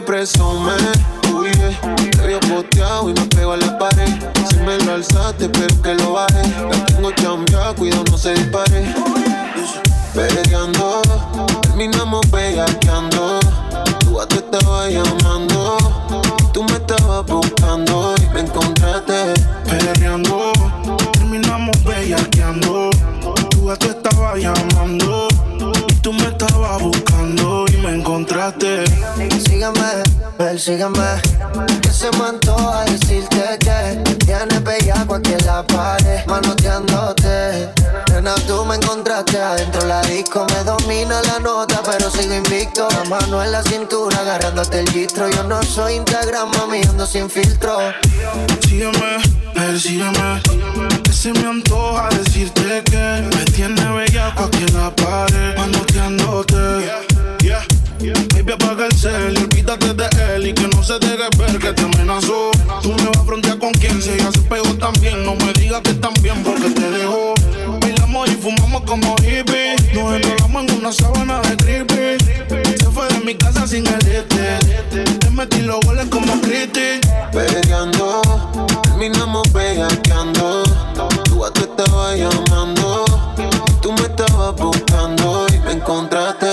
me 0.00 0.06
presume. 0.06 0.72
Uy, 1.32 1.50
yeah. 1.52 2.10
te 2.10 2.22
había 2.22 2.40
posteado 2.40 3.10
y 3.10 3.12
me 3.12 3.26
pego 3.26 3.52
a 3.52 3.56
la 3.56 3.78
pared. 3.78 4.08
Si 4.48 4.56
me 4.58 4.78
lo 4.78 4.94
alzaste, 4.94 5.48
pero 5.48 5.82
que 5.82 5.94
lo 5.94 6.12
baje. 6.12 6.42
La 6.70 6.86
tengo 6.86 7.12
chambeada, 7.12 7.74
cuidado, 7.74 8.04
no 8.10 8.18
se 8.18 8.34
dispare. 8.34 8.94
Peleando, 10.14 11.02
terminamos 11.62 12.30
bellaqueando. 12.30 13.40
Tú 14.00 14.20
a 14.20 14.26
tú 14.26 14.36
estabas 14.36 14.90
llamando, 14.90 15.76
tú 16.52 16.64
me 16.64 16.72
estabas 16.72 17.24
buscando 17.26 18.14
y 18.22 18.34
me 18.34 18.40
encontraste. 18.40 19.34
Persígueme. 30.60 31.22
Que 31.80 31.90
se 31.90 32.10
me 32.18 32.24
antoja 32.26 32.84
decirte 32.84 33.58
que 33.60 34.14
tienes 34.26 34.62
bellaco 34.62 35.14
aquí 35.14 35.32
en 35.32 35.46
la 35.46 35.66
pared, 35.66 36.20
manoteándote. 36.26 37.70
Nena, 38.12 38.34
tú 38.46 38.66
me 38.66 38.74
encontraste 38.74 39.40
adentro 39.40 39.86
la 39.86 40.02
disco, 40.02 40.46
me 40.50 40.62
domina 40.64 41.22
la 41.22 41.38
nota, 41.38 41.80
pero 41.82 42.10
sigo 42.10 42.34
invicto. 42.34 42.86
La 42.90 43.04
mano 43.08 43.42
en 43.42 43.52
la 43.52 43.62
cintura, 43.62 44.18
agarrándote 44.20 44.80
el 44.80 44.90
gistro. 44.90 45.30
Yo 45.30 45.44
no 45.44 45.62
soy 45.62 45.94
Instagram, 45.94 46.50
mami, 46.58 46.82
ando 46.82 47.06
sin 47.06 47.30
filtro. 47.30 47.78
Sígueme, 48.68 49.16
persígueme. 49.54 50.42
Que 51.04 51.12
se 51.12 51.32
me 51.32 51.46
antoja 51.46 52.10
decirte 52.10 52.82
que 52.84 53.28
me 53.34 53.44
tiene 53.46 53.82
bellaco 53.92 54.44
aquí 54.44 54.58
en 54.68 54.76
la 54.76 54.94
pared, 54.94 55.56
manoteándote. 55.56 56.54
Yeah, 57.40 57.64
yeah. 57.66 57.79
Baby, 58.00 58.52
apaga 58.52 58.86
el 58.86 58.92
cel 58.96 59.34
y 59.38 59.42
olvídate 59.42 59.92
de 59.92 60.08
él 60.34 60.46
y 60.46 60.54
que 60.54 60.66
no 60.68 60.82
se 60.82 60.98
deje 60.98 61.28
ver 61.36 61.58
que 61.58 61.70
te 61.74 61.82
amenazó. 61.82 62.50
Tú 62.82 62.94
me 62.94 63.04
vas 63.04 63.18
a 63.18 63.24
frontear 63.24 63.58
con 63.58 63.74
quien 63.74 64.00
se 64.00 64.16
ya 64.16 64.32
se 64.32 64.40
pegó 64.40 64.72
también. 64.76 65.22
No 65.22 65.34
me 65.34 65.52
digas 65.52 65.82
que 65.82 65.92
también 65.92 66.42
porque 66.42 66.70
te 66.70 66.90
dejó. 66.90 67.34
Bailamos 67.78 68.30
y 68.30 68.36
fumamos 68.36 68.82
como 68.86 69.14
hippies. 69.16 69.82
Nos 69.92 70.14
enrolamos 70.14 70.64
en 70.64 70.78
una 70.78 70.92
sábana 70.94 71.42
de 71.42 71.56
creepy. 71.58 72.24
Se 72.78 72.90
fue 72.90 73.06
de 73.08 73.20
mi 73.20 73.34
casa 73.34 73.66
sin 73.66 73.86
el 73.86 74.08
este. 74.08 75.18
Te 75.18 75.30
metí 75.30 75.60
los 75.60 75.80
goles 75.80 76.06
como 76.06 76.40
Cristi. 76.40 77.00
Peleando, 77.32 78.22
terminamos 78.82 79.52
bellaqueando. 79.52 80.62
Tú 81.24 81.44
a 81.44 81.52
tú 81.52 81.60
estabas 81.64 82.16
llamando, 82.16 83.04
tú 83.82 83.92
me 83.92 84.02
estabas 84.02 84.56
buscando 84.56 85.46
y 85.52 85.58
me 85.66 85.72
encontraste. 85.72 86.49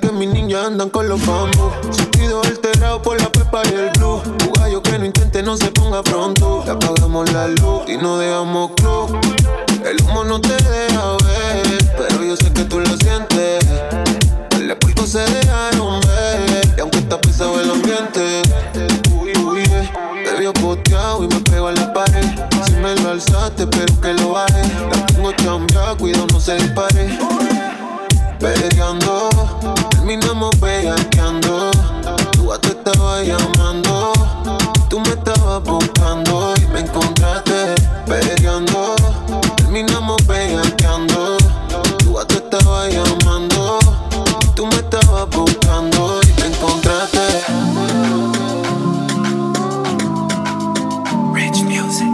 Que 0.00 0.12
mis 0.12 0.28
niñas 0.28 0.66
andan 0.66 0.90
con 0.90 1.08
los 1.08 1.24
bambus. 1.24 1.72
Sentido 1.90 2.42
alterado 2.42 3.00
por 3.00 3.18
la 3.18 3.30
pepa 3.30 3.62
y 3.64 3.74
el 3.74 3.90
blue. 3.98 4.20
Tu 4.36 4.52
gallo 4.52 4.82
que 4.82 4.98
no 4.98 5.06
intente 5.06 5.42
no 5.42 5.56
se 5.56 5.70
ponga 5.70 6.02
pronto. 6.02 6.62
Le 6.66 6.72
apagamos 6.72 7.32
la 7.32 7.48
luz 7.48 7.88
y 7.88 7.96
no 7.96 8.18
dejamos 8.18 8.72
club. 8.72 9.18
El 9.84 10.02
humo 10.02 10.24
no 10.24 10.38
te 10.38 10.54
deja 10.54 11.12
ver, 11.24 11.94
pero 11.96 12.24
yo 12.24 12.36
sé 12.36 12.52
que 12.52 12.64
tú 12.64 12.80
lo 12.80 12.94
sientes. 12.98 13.64
El 14.52 14.76
pulpo 14.76 15.06
se 15.06 15.20
dejaron 15.20 16.00
ver, 16.00 16.74
y 16.76 16.80
aunque 16.80 16.98
está 16.98 17.18
pesado 17.18 17.58
el 17.58 17.70
ambiente. 17.70 18.42
Uy, 19.18 19.32
uy, 19.38 19.62
eh, 19.62 19.90
te 20.24 20.40
vio 20.40 20.52
poteado 20.52 21.24
y 21.24 21.28
me 21.28 21.40
pego 21.40 21.68
a 21.68 21.72
la 21.72 21.92
pared. 21.92 22.26
Si 22.66 22.72
me 22.72 22.94
lo 22.96 23.12
alzaste, 23.12 23.62
espero 23.62 24.00
que 24.00 24.12
lo 24.12 24.32
baje. 24.32 24.62
La 24.90 25.06
tengo 25.06 25.32
chambeada, 25.32 25.96
cuidado 25.96 26.26
no 26.32 26.40
se 26.40 26.56
dispare. 26.56 27.18
Peleando, 28.38 29.30
terminamos 30.06 30.60
bellaqueando. 30.60 31.72
Tú 32.30 32.52
a 32.52 32.58
tú 32.60 32.68
estabas 32.68 33.26
llamando, 33.26 34.12
tú 34.88 35.00
me 35.00 35.08
estabas 35.08 35.64
buscando 35.64 36.54
y 36.62 36.72
me 36.72 36.80
encontraste. 36.80 37.74
Peleando, 38.06 38.94
terminamos 39.56 40.24
bellaqueando. 40.28 41.36
Tú 41.98 42.20
a 42.20 42.24
tú 42.24 42.36
estabas 42.36 42.94
llamando, 42.94 43.80
tú 44.54 44.66
me 44.66 44.76
estabas 44.76 45.28
buscando 45.30 46.20
y 46.22 46.40
me 46.40 46.46
encontraste. 46.54 47.44
Rich 51.34 51.64
Music. 51.64 52.06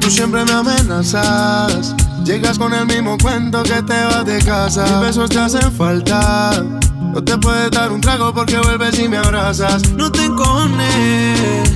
Tú 0.00 0.10
siempre 0.10 0.44
me 0.44 0.52
amenazas. 0.52 2.03
Llegas 2.24 2.58
con 2.58 2.72
el 2.72 2.86
mismo 2.86 3.18
cuento 3.18 3.62
que 3.62 3.82
te 3.82 4.04
vas 4.04 4.24
de 4.24 4.38
casa. 4.42 4.84
Mis 4.84 5.08
besos 5.08 5.28
te 5.28 5.38
hacen 5.38 5.70
falta. 5.72 6.64
No 7.12 7.22
te 7.22 7.36
puedes 7.36 7.70
dar 7.70 7.92
un 7.92 8.00
trago 8.00 8.32
porque 8.32 8.58
vuelves 8.58 8.98
y 8.98 9.08
me 9.08 9.18
abrazas. 9.18 9.90
No 9.90 10.10
te 10.10 10.24
encojones 10.24 11.68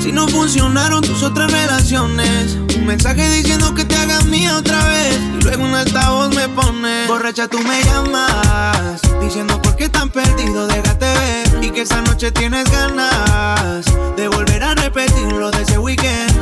si 0.00 0.12
no 0.12 0.28
funcionaron 0.28 1.00
tus 1.00 1.22
otras 1.22 1.50
relaciones. 1.50 2.58
Un 2.76 2.86
mensaje 2.86 3.28
diciendo 3.30 3.74
que 3.74 3.86
te 3.86 3.96
hagas 3.96 4.26
mía 4.26 4.58
otra 4.58 4.86
vez. 4.86 5.18
Y 5.38 5.42
luego 5.42 5.64
un 5.64 5.74
altavoz 5.74 6.34
me 6.34 6.46
pone. 6.50 7.06
Borracha, 7.08 7.48
tú 7.48 7.58
me 7.60 7.82
llamas. 7.82 9.00
Diciendo 9.22 9.60
por 9.62 9.76
qué 9.76 9.88
tan 9.88 10.10
perdido, 10.10 10.66
déjate 10.66 11.06
ver. 11.06 11.64
Y 11.64 11.70
que 11.70 11.80
esa 11.80 12.02
noche 12.02 12.30
tienes 12.32 12.70
ganas 12.70 13.86
de 14.14 14.28
volver 14.28 14.62
a 14.62 14.74
repetir 14.74 15.32
lo 15.32 15.50
de 15.50 15.62
ese 15.62 15.78
weekend. 15.78 16.32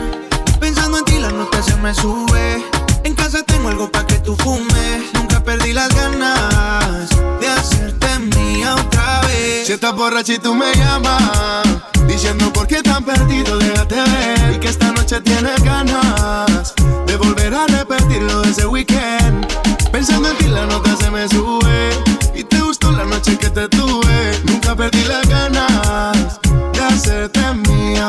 Pensando 0.58 0.98
en 0.98 1.04
ti, 1.04 1.18
la 1.20 1.30
nota 1.30 1.62
se 1.62 1.76
me 1.76 1.94
sube. 1.94 2.73
En 3.04 3.14
casa 3.14 3.42
tengo 3.42 3.68
algo 3.68 3.90
para 3.90 4.06
que 4.06 4.18
tú 4.18 4.34
fumes. 4.36 5.12
Nunca 5.12 5.42
perdí 5.44 5.72
las 5.72 5.94
ganas 5.94 7.10
de 7.38 7.48
hacerte 7.48 8.18
mía 8.18 8.74
otra 8.74 9.20
vez. 9.22 9.66
Si 9.66 9.72
estás 9.74 9.94
borracha 9.94 10.32
y 10.32 10.38
tú 10.38 10.54
me 10.54 10.74
llamas, 10.74 11.66
diciendo 12.08 12.50
por 12.52 12.66
qué 12.66 12.82
tan 12.82 13.04
perdido, 13.04 13.58
déjate 13.58 13.96
ver. 13.96 14.54
Y 14.54 14.58
que 14.58 14.68
esta 14.68 14.90
noche 14.92 15.20
tienes 15.20 15.62
ganas 15.62 16.74
de 17.06 17.16
volver 17.16 17.54
a 17.54 17.66
repetir 17.66 18.22
lo 18.22 18.40
de 18.40 18.50
ese 18.50 18.66
weekend. 18.66 19.46
Pensando 19.92 20.30
en 20.30 20.38
ti, 20.38 20.46
la 20.46 20.66
nota 20.66 20.96
se 20.96 21.10
me 21.10 21.28
sube. 21.28 21.90
Y 22.34 22.42
te 22.42 22.60
gustó 22.60 22.90
la 22.90 23.04
noche 23.04 23.36
que 23.36 23.50
te 23.50 23.68
tuve. 23.68 24.40
Nunca 24.44 24.74
perdí 24.74 25.04
las 25.04 25.28
ganas 25.28 26.40
de 26.72 26.80
hacerte 26.80 27.40
mía 27.68 28.08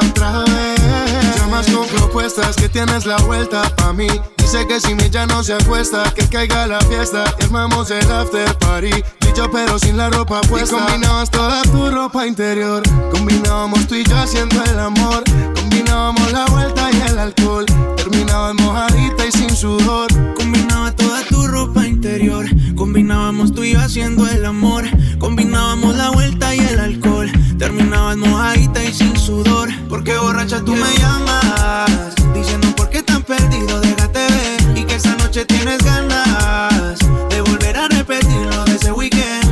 que 2.34 2.70
tienes 2.70 3.06
la 3.06 3.18
vuelta 3.18 3.62
pa' 3.76 3.94
mí. 3.94 4.08
Dice 4.38 4.66
que 4.66 4.80
si 4.80 4.96
mi 4.96 5.12
ya 5.12 5.28
no 5.28 5.44
se 5.44 5.54
acuesta, 5.54 6.12
que 6.16 6.28
caiga 6.28 6.66
la 6.66 6.80
fiesta. 6.82 7.24
Y 7.40 7.44
armamos 7.44 7.92
el 7.92 8.12
after 8.12 8.58
party. 8.58 8.90
Yo, 9.36 9.52
pero 9.52 9.78
sin 9.78 9.96
la 9.96 10.10
ropa 10.10 10.42
puesta. 10.42 10.76
Y 10.76 10.80
combinabas 10.80 11.30
toda 11.30 11.62
tu 11.64 11.92
ropa 11.92 12.26
interior. 12.26 12.82
Combinábamos 13.12 13.88
tú 13.88 13.94
y 13.94 14.04
yo 14.04 14.18
haciendo 14.18 14.64
el 14.64 14.80
amor. 14.80 15.24
Combinábamos 15.54 16.32
la 16.32 16.46
vuelta 16.48 16.90
y 16.92 17.02
el 17.10 17.20
alcohol. 17.20 17.66
Terminabas 17.96 18.56
mojadita 18.56 19.28
y 19.28 19.32
sin 19.32 19.56
sudor. 19.56 20.08
Combinaba 20.34 20.92
toda 20.94 21.22
tu 21.26 21.46
ropa 21.46 21.86
interior. 21.86 22.48
Combinábamos 22.76 23.54
tú 23.54 23.64
y 23.64 23.74
yo 23.74 23.80
haciendo 23.80 24.28
el 24.28 24.46
amor. 24.46 24.86
Combinábamos 25.20 25.96
la 25.96 26.10
vuelta 26.10 26.56
y 26.56 26.60
el 26.60 26.80
alcohol. 26.80 27.32
Terminabas 27.58 28.18
mojadita 28.18 28.84
y 28.84 28.94
sin 28.94 29.16
sudor. 29.18 29.70
Porque 29.90 30.18
borracha 30.18 30.62
tú 30.62 30.76
me 30.76 30.94
llamas. 30.98 32.16
Diciendo 32.34 32.68
por 32.76 32.90
qué 32.90 33.02
tan 33.02 33.24
perdido, 33.24 33.80
déjate 33.82 34.20
ver. 34.20 34.78
Y 34.78 34.84
que 34.84 34.96
esa 34.96 35.16
noche 35.16 35.46
tienes 35.46 35.84
ganas 35.84 37.00
de 37.30 37.42
volver 37.42 37.78
a 37.78 37.88
repetir 37.88 38.42
lo 38.54 38.66
de 38.66 38.76
ese 38.76 38.92
weekend. 38.92 39.46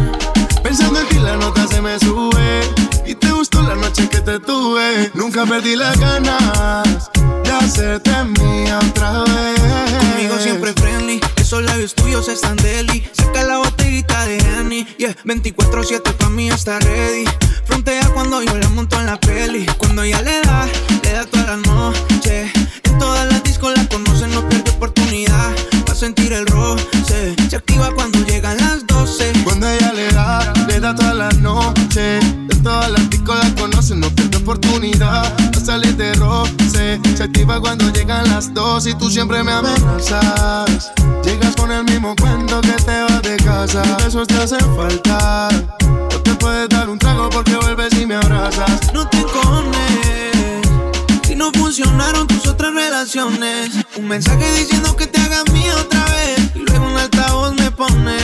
Pensando 0.64 0.99
en 0.99 1.08
ti 1.08 1.20
la 1.20 1.38
nota 1.38 1.68
se 1.68 1.82
me 1.82 1.99
sube 1.99 2.62
Y 3.06 3.16
te 3.16 3.30
gustó 3.32 3.62
la 3.62 3.76
noche 3.76 4.08
que 4.08 4.22
te 4.22 4.39
tuve 4.39 5.12
Nunca 5.14 5.45
perdí 5.45 5.76
las 5.76 5.99
ganas 5.99 7.12
De 7.43 7.51
hacerte 7.51 8.12
mía 8.24 8.80
otra 8.89 9.24
vez 9.24 9.62
Conmigo 9.99 10.39
siempre 10.39 10.74
friendly, 10.74 11.20
esos 11.36 11.64
labios 11.64 11.93
tuyos 11.93 12.28
están 12.30 12.56
deli. 12.58 13.08
Saca 13.12 13.43
la 13.43 13.58
botellita 13.58 14.12
yeah. 14.97 15.15
24-7 15.25 16.13
pa' 16.13 16.29
mí 16.29 16.49
está 16.49 16.79
ready. 16.79 17.25
Frontea 17.65 18.07
cuando 18.13 18.41
yo 18.41 18.57
la 18.57 18.69
monto 18.69 18.99
en 18.99 19.05
la 19.05 19.19
peli. 19.19 19.65
Cuando 19.77 20.03
ella 20.03 20.21
le 20.21 20.41
da, 20.41 20.67
le 21.03 21.11
da 21.11 21.25
toda 21.25 21.45
la 21.45 21.57
noche. 21.57 22.51
En 22.84 22.97
todas 22.99 23.31
las 23.31 23.43
discos 23.43 23.73
la 23.75 23.88
conocen, 23.88 24.31
no 24.31 24.47
pierde 24.49 24.71
oportunidad. 24.71 25.51
Va 25.88 25.93
a 25.93 25.95
sentir 25.95 26.34
el 26.34 26.45
roce. 26.47 27.36
Se 27.49 27.55
activa 27.55 27.91
cuando 27.93 28.19
llegan 28.25 28.57
las 28.57 28.86
12. 28.88 28.93
Cuando 29.43 29.69
ella 29.69 29.93
le 29.93 30.07
da, 30.11 30.53
le 30.67 30.79
da 30.79 30.95
toda 30.95 31.13
la 31.13 31.29
noche 31.31 32.19
De 32.47 32.55
todas 32.63 32.89
las 32.89 33.09
discos 33.09 33.38
la 33.43 33.53
conocen, 33.55 33.99
no 33.99 34.09
pierde 34.09 34.38
oportunidad 34.38 35.23
Va 35.23 35.61
a 35.61 35.65
salir 35.65 35.95
de 35.95 36.13
roce 36.13 36.99
Se 37.15 37.23
activa 37.23 37.59
cuando 37.59 37.91
llegan 37.91 38.29
las 38.29 38.53
dos 38.53 38.88
Y 38.88 38.93
tú 38.95 39.09
siempre 39.09 39.43
me 39.43 39.51
amenazas 39.51 40.91
Llegas 41.23 41.55
con 41.55 41.71
el 41.71 41.84
mismo 41.84 42.15
cuento 42.15 42.61
que 42.61 42.71
te 42.71 42.91
de 42.91 43.12
casa 43.54 43.84
besos 44.04 44.28
te 44.28 44.36
hacen 44.36 44.76
falta 44.76 45.47
No 45.82 46.22
te 46.22 46.34
puedes 46.36 46.70
dar 46.70 46.89
un 46.89 46.97
trago 46.97 47.30
porque 47.30 47.56
vuelves 47.56 47.93
y 47.99 48.06
me 48.06 48.16
abrazas 48.16 48.93
No 48.93 49.08
te 49.08 49.18
encojones 49.18 50.04
si 51.24 51.36
no 51.36 51.51
funcionaron 51.51 52.28
tus 52.28 52.45
otras 52.47 52.74
relaciones. 52.76 53.72
Un 53.97 54.08
mensaje 54.08 54.45
diciendo 54.51 54.95
que 54.95 55.08
te 55.08 55.20
hagas 55.20 55.49
mía 55.51 55.74
otra 55.76 56.06
vez. 56.06 56.51
Y 56.54 56.60
luego 56.60 56.86
un 56.86 56.97
altavoz 56.97 57.56
me 57.56 57.72
pone. 57.72 58.18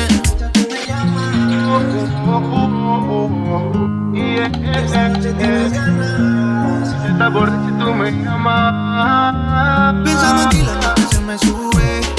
Esta 7.07 7.33
por 7.33 7.49
si 7.49 7.71
tú 7.79 7.93
me 7.95 8.11
llamas. 8.11 10.03
Pensando 10.03 10.43
en 10.43 10.49
ti 10.49 10.61
la 10.61 10.75
nota 10.75 10.95
se 11.09 11.19
me 11.21 11.37
sube. 11.39 12.18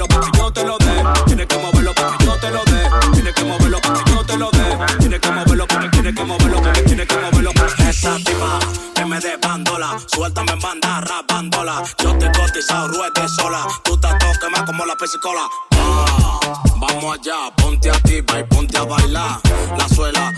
moverlo 0.00 0.06
pa' 0.08 0.30
que 0.30 0.38
yo 0.38 0.52
te 0.52 0.64
lo 0.64 0.78
dé. 0.78 1.02
Tienes 1.26 1.46
que 1.46 1.58
moverlo 1.58 1.94
pa' 1.94 2.16
que 2.18 2.24
yo 2.24 2.36
te 2.38 2.50
lo 2.50 2.64
dé. 2.64 2.90
Tienes 3.12 3.34
que 3.34 3.44
moverlo 3.44 3.80
pa' 3.80 4.04
que 4.04 4.10
yo 4.10 4.24
te 4.24 4.36
lo 4.36 4.50
dé. 4.50 4.96
Tienes 4.98 5.20
que 5.20 5.30
moverlo, 5.30 5.66
pa' 5.66 5.80
que- 5.80 5.88
tienes 5.88 6.14
que 6.14 6.24
moverlo, 6.24 6.62
pa' 6.62 6.72
que- 6.72 6.82
tienes 6.82 7.06
que 7.06 7.16
moverlo 7.16 7.52
pa' 7.52 7.66
que- 7.76 7.88
Esa 7.90 8.16
tipa 8.16 8.58
que 8.94 9.04
me 9.04 9.20
dé 9.20 9.36
bandola 9.36 9.98
Suéltame 10.06 10.52
en 10.52 10.60
banda, 10.60 11.00
rapándola. 11.00 11.82
Yo 12.02 12.16
te 12.18 12.30
cotizado, 12.32 12.88
ruede 12.88 13.28
sola. 13.28 13.66
Tú 13.84 13.96
te 13.98 14.08
más 14.50 14.62
como 14.62 14.86
la 14.86 14.96
pesicola 14.96 15.42
Ah, 15.72 16.40
Vamos 16.76 17.18
allá, 17.18 17.54
ponte 17.56 17.90
activa 17.90 18.38
y 18.40 18.44
ponte 18.44 18.76
a 18.78 18.84
bailar. 18.84 19.40
La 19.76 19.88
suela, 19.88 20.32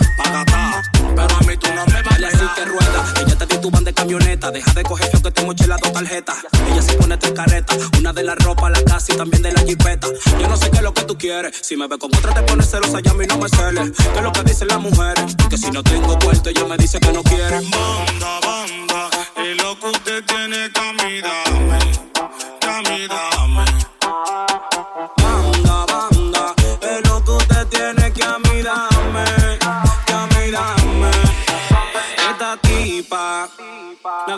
Deja 4.51 4.73
de 4.73 4.83
coger 4.83 5.09
feo 5.09 5.21
que 5.21 5.31
tengo 5.31 5.53
chela 5.53 5.77
dos 5.81 5.93
tarjetas. 5.93 6.37
Ella 6.69 6.81
se 6.81 6.93
pone 6.93 7.17
tres 7.17 7.31
caretas, 7.31 7.77
una 7.97 8.11
de 8.11 8.23
la 8.23 8.35
ropa, 8.35 8.69
la 8.69 8.83
casa 8.83 9.13
y 9.13 9.17
también 9.17 9.41
de 9.41 9.51
la 9.53 9.61
jipeta. 9.61 10.07
Yo 10.39 10.47
no 10.47 10.57
sé 10.57 10.69
qué 10.69 10.77
es 10.77 10.83
lo 10.83 10.93
que 10.93 11.03
tú 11.03 11.17
quieres. 11.17 11.55
Si 11.61 11.77
me 11.77 11.87
ve 11.87 11.97
con 11.97 12.13
otra 12.15 12.33
te 12.33 12.41
pones 12.43 12.69
celosa 12.69 12.99
y 13.03 13.07
a 13.07 13.13
mí 13.13 13.25
no 13.25 13.37
me 13.37 13.47
celes. 13.49 13.91
¿Qué 13.95 14.17
es 14.17 14.23
lo 14.23 14.31
que 14.31 14.43
dicen 14.43 14.67
las 14.67 14.79
mujeres? 14.79 15.35
Que 15.49 15.57
si 15.57 15.71
no 15.71 15.81
tengo 15.81 16.19
puerto 16.19 16.49
ella 16.49 16.65
me 16.65 16.77
dice 16.77 16.99
que 16.99 17.11
no 17.13 17.23
quiere. 17.23 17.61
Banda, 17.61 18.39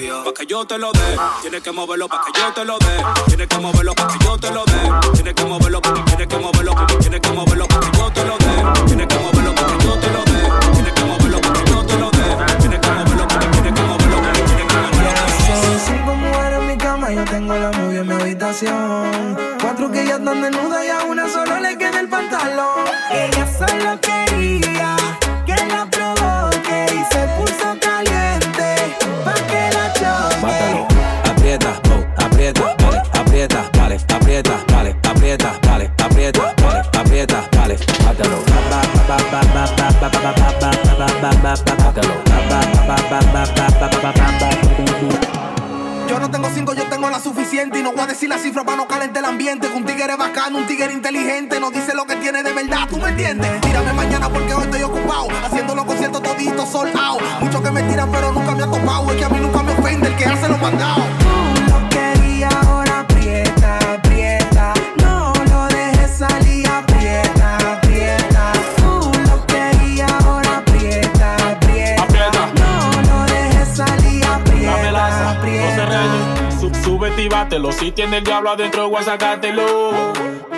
Dios. 0.00 0.24
Pa' 0.24 0.32
que 0.32 0.46
yo 0.46 0.64
te 0.64 0.78
lo 0.78 0.92
dé, 0.92 1.18
tienes 1.42 1.62
que 1.62 1.70
moverlo 1.72 2.08
pa' 2.08 2.24
que 2.24 2.32
yo 2.40 2.52
te 2.54 2.64
lo 2.64 2.78
dé. 2.78 3.04
Tienes 3.26 3.46
que 3.48 3.58
moverlo 3.58 3.94
pa' 3.94 4.08
que 4.08 4.24
yo 4.24 4.38
te 4.38 4.50
lo 4.50 4.64
dé. 4.64 4.80
Tienes 5.14 5.34
que 5.34 5.44
moverlo, 5.44 5.80
tienes 5.80 6.26
que 6.26 6.38
moverlo, 6.38 6.74
tienes 7.00 7.20
que 7.20 7.30
moverlo 7.30 7.66
pa' 7.68 7.80
que 7.80 7.98
yo 7.98 8.10
te 8.10 8.24
lo 8.24 8.38
dé. 8.38 8.54
Tienes 8.86 9.06
que 9.06 9.18
moverlo 9.18 9.54
pa' 9.54 9.66
que 9.66 9.84
yo 9.84 9.98
te 10.00 10.10
lo 10.10 10.24
dé. 10.24 10.40
Tienes 10.72 10.92
que 10.94 11.04
moverlo 11.04 11.40
pa' 11.40 11.52
que 11.52 11.70
yo 11.70 11.84
te 11.84 11.96
lo 11.98 12.10
dé. 12.10 12.24
Tienes 12.60 12.80
que 12.80 12.90
moverlo, 12.90 13.26
tienes 13.28 13.72
que 13.74 13.82
moverlo, 13.82 14.20
tienes 14.32 14.66
que 14.66 14.76
moverlo. 14.80 15.10
Cinco 15.86 16.14
mujeres 16.14 16.58
en 16.60 16.66
mi 16.66 16.76
cama, 16.78 17.12
yo 17.12 17.24
tengo 17.24 17.54
la 17.54 17.70
movie 17.72 17.98
en 17.98 18.06
mi 18.06 18.14
habitación. 18.14 19.38
Cuatro 19.60 19.90
que 19.92 20.06
ya 20.06 20.16
están 20.16 20.40
desnudas 20.40 20.79
Yo 46.08 46.20
no 46.20 46.30
tengo 46.30 46.48
cinco, 46.54 46.74
yo 46.74 46.84
tengo 46.86 47.10
la 47.10 47.18
suficiente. 47.18 47.80
Y 47.80 47.82
no 47.82 47.90
voy 47.90 48.02
a 48.02 48.06
decir 48.06 48.28
la 48.28 48.38
cifra 48.38 48.62
para 48.62 48.76
no 48.76 48.86
calentar 48.86 49.24
el 49.24 49.30
ambiente. 49.30 49.68
Que 49.68 49.76
un 49.76 49.84
tigre 49.84 50.14
bacano, 50.16 50.58
un 50.58 50.66
tigre 50.66 50.92
inteligente. 50.92 51.58
No 51.58 51.70
dice 51.70 51.92
lo 51.94 52.04
que 52.06 52.16
tiene 52.16 52.44
de 52.44 52.52
verdad, 52.52 52.86
¿tú 52.88 52.98
me 52.98 53.08
entiendes? 53.08 53.60
Tírame 53.62 53.92
mañana 53.92 54.28
porque 54.28 54.54
hoy 54.54 54.62
estoy 54.62 54.82
ocupado. 54.82 55.26
Haciendo 55.44 55.74
los 55.74 55.84
conciertos 55.84 56.22
toditos 56.22 56.68
sold 56.68 56.96
out. 56.96 57.20
Muchos 57.40 57.60
que 57.60 57.70
me 57.72 57.82
tiran, 57.82 58.10
pero 58.12 58.30
nunca 58.32 58.54
me 58.54 58.62
ha 58.62 58.66
topado. 58.66 59.10
Es 59.10 59.16
que 59.16 59.24
a 59.24 59.28
mí 59.28 59.40
nunca 59.40 59.62
me 59.64 59.72
ofende 59.72 60.08
el 60.08 60.16
que 60.16 60.26
hace 60.26 60.48
los 60.48 60.60
mandados. 60.60 61.04
Tú 61.18 61.72
lo 61.72 61.88
querías, 61.88 62.54
ahora 62.54 63.00
aprieta, 63.00 63.78
aprieta. 63.94 64.39
Bátelo. 77.28 77.72
Si 77.72 77.92
tiene 77.92 78.18
el 78.18 78.24
diablo 78.24 78.50
adentro, 78.50 78.88
voy 78.88 79.00
a 79.00 79.04
sacártelo. 79.04 79.62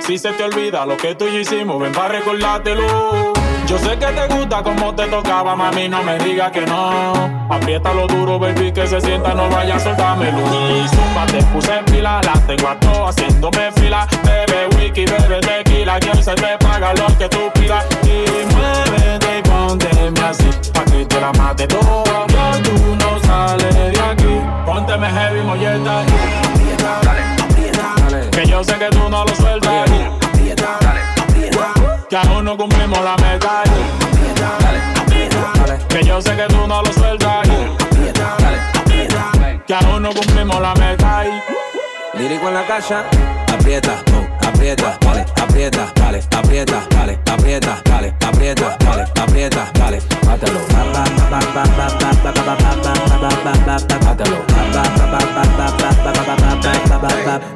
Si 0.00 0.18
se 0.18 0.32
te 0.32 0.44
olvida 0.44 0.84
lo 0.86 0.96
que 0.96 1.14
tú 1.14 1.26
y 1.26 1.32
yo 1.32 1.38
hicimos, 1.40 1.80
ven 1.80 1.92
para 1.92 2.08
recordártelo. 2.08 3.32
Yo 3.66 3.78
sé 3.78 3.96
que 3.96 4.06
te 4.06 4.26
gusta 4.34 4.62
como 4.62 4.94
te 4.94 5.06
tocaba, 5.06 5.54
mami, 5.54 5.88
no 5.88 6.02
me 6.02 6.18
digas 6.18 6.50
que 6.50 6.62
no. 6.62 7.46
Apriétalo 7.48 8.06
duro, 8.06 8.38
baby, 8.38 8.72
que 8.72 8.86
se 8.86 9.00
sienta, 9.00 9.32
no 9.34 9.48
vaya 9.48 9.76
a 9.76 9.78
soltármelo. 9.78 10.38
Y 10.38 10.88
zumba, 10.88 11.26
te 11.26 11.42
puse 11.44 11.78
en 11.78 11.86
fila, 11.86 12.20
la 12.22 12.34
tengo 12.46 12.68
a 12.68 12.78
todas 12.80 13.16
haciéndome 13.16 13.70
fila. 13.72 14.06
Bebe 14.24 14.68
wiki, 14.76 15.04
bebe 15.06 15.40
tequila, 15.40 16.00
que 16.00 16.10
hoy 16.10 16.22
se 16.22 16.34
te 16.34 16.58
paga 16.58 16.92
lo 16.94 17.06
que 17.16 17.28
tú 17.28 17.50
pidas. 17.54 17.86
Y 18.02 18.54
muévete 18.54 19.38
y 19.38 19.42
pónteme 19.42 20.20
así, 20.20 20.50
pa' 20.72 20.84
que 20.84 21.06
te 21.06 21.20
la 21.20 21.32
mate 21.32 21.66
toda. 21.66 22.26
Que 22.26 22.62
tú 22.62 22.96
no 22.96 23.20
sales 23.20 23.74
de 23.74 24.00
aquí. 24.00 24.40
Pónteme 24.66 25.08
heavy, 25.08 25.40
molleta. 25.42 26.04
Que 28.32 28.46
yo 28.46 28.64
sé 28.64 28.78
que 28.78 28.88
tú 28.88 29.08
no 29.08 29.24
lo 29.24 29.34
sueltas. 29.34 29.90
Que 32.08 32.16
aún 32.16 32.44
no 32.44 32.56
cumplimos 32.56 33.04
la 33.04 33.16
meta. 33.16 33.62
Que 35.88 36.02
yo 36.02 36.20
sé 36.20 36.34
que 36.36 36.46
tú 36.48 36.66
no 36.66 36.82
lo 36.82 36.92
sueltas. 36.92 37.48
Que 39.66 39.74
aún 39.74 40.02
no 40.02 40.12
cumplimos 40.12 40.60
la 40.60 40.74
meta. 40.74 41.24
Lírico 42.14 42.48
en 42.48 42.54
la 42.54 42.66
casa, 42.66 43.04
aprieta, 43.52 44.02
oh, 44.12 44.46
aprieta, 44.46 44.98
vale, 45.04 45.24
aprieta, 45.52 45.92
dale, 45.96 46.20
aprieta, 46.34 46.86
dale, 46.90 47.18
aprieta, 47.30 47.82
dale, 47.84 48.14
aprieta, 48.26 48.76
dale, 48.80 49.04
aprieta, 49.20 49.70
dale, 49.74 49.98
mátalo. 50.24 50.60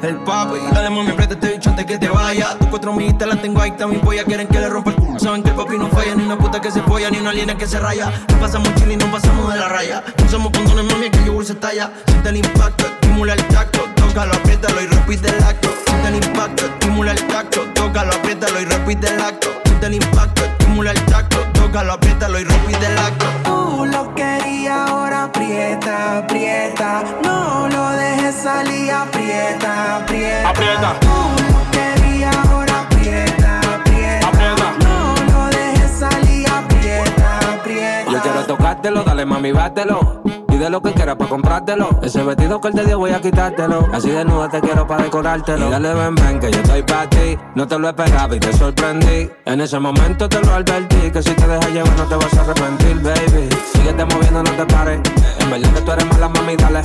El 0.03 0.16
papi, 0.18 0.59
dale 0.72 0.90
mami, 0.90 1.11
apriétate 1.11 1.47
este 1.47 1.57
bicho 1.57 1.70
antes 1.70 1.86
que 1.86 1.99
te 1.99 2.09
vaya. 2.09 2.57
Tus 2.59 2.68
cuatro 2.68 2.92
militas 2.92 3.26
las 3.26 3.40
tengo 3.40 3.62
ahí, 3.62 3.70
también 3.72 4.03
voy 4.05 4.18
a 4.18 4.24
quieren 4.24 4.47
que 4.47 4.59
le 4.59 4.68
rompa 4.68 4.90
el 4.90 4.97
culo. 4.97 5.18
Saben 5.18 5.42
que 5.42 5.49
el 5.49 5.57
papi 5.57 5.78
no 5.78 5.88
falla, 5.88 6.14
ni 6.14 6.24
una 6.24 6.36
puta 6.36 6.61
que 6.61 6.70
se 6.70 6.82
folla, 6.82 7.11
ni 7.11 7.18
una 7.18 7.32
línea 7.32 7.57
que 7.57 7.66
se 7.66 7.80
raya. 7.80 8.12
No 8.28 8.38
pasamos 8.38 8.74
chile 8.74 8.92
y 8.92 8.97
no 8.97 9.11
pasamos 9.11 9.53
de 9.53 9.59
la 9.59 9.68
raya. 9.68 10.05
No 10.22 10.28
somos 10.28 10.53
condones, 10.53 10.84
mami, 10.84 11.09
que 11.11 11.24
yogur 11.24 11.47
se 11.47 11.55
talla. 11.55 11.90
Siente 12.07 12.28
el 12.28 12.36
impacto, 12.36 12.84
estimula 12.84 13.32
el 13.32 13.42
tacto 13.49 13.86
Tócalo, 14.16 14.34
apriétalo 14.34 14.80
y 14.80 14.86
repite 14.86 15.28
el 15.28 15.44
acto. 15.44 15.68
Siente 15.84 16.08
el 16.08 16.14
impacto, 16.14 16.64
estimula 16.64 17.12
el 17.12 17.26
tacto. 17.26 17.60
Tócalo, 17.74 18.14
apriétalo 18.14 18.60
y 18.62 18.64
repite 18.64 19.08
el 19.08 19.20
acto. 19.20 19.48
Siente 19.66 19.86
el 19.88 19.94
impacto, 19.96 20.42
estimula 20.42 20.92
el 20.92 21.04
tacto. 21.04 21.36
Tócalo, 21.52 21.92
apriétalo 21.92 22.40
y 22.40 22.44
repite 22.44 22.86
el 22.86 22.96
acto. 22.98 23.26
Tú 23.44 23.84
lo 23.84 24.14
querías, 24.14 24.88
ahora 24.88 25.24
aprieta, 25.24 26.16
aprieta. 26.16 27.04
No 27.22 27.68
lo 27.68 27.90
dejes 27.90 28.36
salir, 28.36 28.90
aprieta, 28.90 29.96
aprieta. 29.96 30.48
Aprieta. 30.48 31.00
Tú 31.00 31.52
lo 31.52 31.70
querías, 31.70 32.36
ahora 32.36 32.80
aprieta, 32.80 33.60
aprieta. 33.60 34.72
No 34.82 35.14
lo 35.30 35.46
dejes 35.50 35.90
salir, 35.90 36.48
aprieta, 36.48 37.38
aprieta. 37.52 38.10
Yo 38.10 38.22
quiero 38.22 38.46
tocártelo, 38.46 39.04
dale 39.04 39.26
mami, 39.26 39.52
bátelo. 39.52 40.22
Pide 40.57 40.70
lo 40.70 40.80
que 40.80 40.94
quieras 40.94 41.16
para 41.16 41.28
comprártelo. 41.28 42.00
Ese 42.02 42.22
vestido 42.22 42.59
que 42.62 42.68
él 42.68 42.74
te 42.74 42.86
dio 42.86 42.98
voy 42.98 43.11
a 43.11 43.20
quitártelo. 43.20 43.86
Así 43.92 44.09
desnuda 44.09 44.48
te 44.48 44.59
quiero 44.62 44.86
para 44.86 45.02
decorártelo. 45.02 45.68
Y 45.68 45.70
dale 45.70 45.92
ven, 45.92 46.14
ven, 46.14 46.40
que 46.40 46.50
yo 46.50 46.61
estoy 46.61 46.82
para 46.82 47.11
ti. 47.11 47.36
No 47.54 47.68
te 47.68 47.78
lo 47.78 47.90
esperaba 47.90 48.34
y 48.34 48.40
te 48.40 48.50
sorprendí. 48.54 49.30
En 49.44 49.61
ese 49.61 49.78
momento 49.78 50.26
te 50.30 50.40
lo 50.40 50.54
advertí. 50.54 51.11
Que 51.11 51.22
si 51.22 51.34
te 51.34 51.46
dejas 51.46 51.70
llevar 51.70 51.94
no 51.98 52.04
te 52.04 52.16
vas 52.16 52.32
a 52.38 52.40
arrepentir, 52.40 53.02
baby. 53.02 53.50
Síguete 53.74 54.02
moviendo, 54.07 54.42
no 54.44 54.50
te 54.52 54.64
pares. 54.64 55.00
En 55.40 55.50
verdad 55.50 55.74
que 55.74 55.80
tú 55.82 55.92
eres 55.92 56.07
mala, 56.07 56.28
mami, 56.30 56.57
dale. 56.57 56.80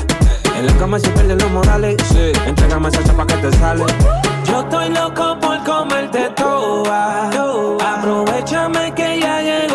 En 0.57 0.65
la 0.65 0.74
cama 0.74 0.99
si 0.99 1.07
pierdes 1.07 1.41
los 1.41 1.51
morales. 1.51 1.95
Sí, 2.09 2.34
entrégame 2.45 2.89
esa 2.89 3.03
chapa 3.05 3.26
que 3.26 3.36
te 3.36 3.53
sale. 3.53 3.86
Yo 4.43 4.59
estoy 4.59 4.89
loco 4.89 5.38
por 5.39 5.63
comerte 5.63 6.30
toda. 6.36 7.30
Aprovechame 7.80 8.93
que 8.93 9.22
ya 9.22 9.41
llegó 9.41 9.70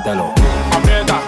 Aprieta, 0.00 1.20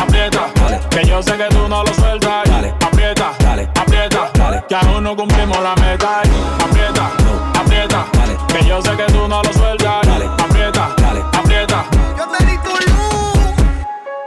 aprieta. 0.00 0.52
Que 0.88 1.04
yo 1.04 1.20
sé 1.20 1.36
que 1.36 1.48
tú 1.48 1.68
no 1.68 1.82
lo 1.82 1.92
sueltas. 1.94 2.46
Aprieta, 2.80 3.32
aprieta. 3.74 4.30
Que 4.68 4.74
aún 4.76 5.02
no 5.02 5.16
cumplimos 5.16 5.60
la 5.60 5.74
meta. 5.74 6.22
Aprieta, 6.64 7.10
aprieta. 7.58 8.06
Que 8.46 8.64
yo 8.64 8.80
sé 8.82 8.96
que 8.96 9.04
tú 9.12 9.26
no 9.26 9.42
lo 9.42 9.52
sueltas. 9.52 10.06
Aprieta, 10.38 10.94
aprieta. 11.32 11.84
Yo 12.16 12.28
te 12.28 12.44
di 12.44 12.58
tu 12.58 12.70
luz. 12.70 13.38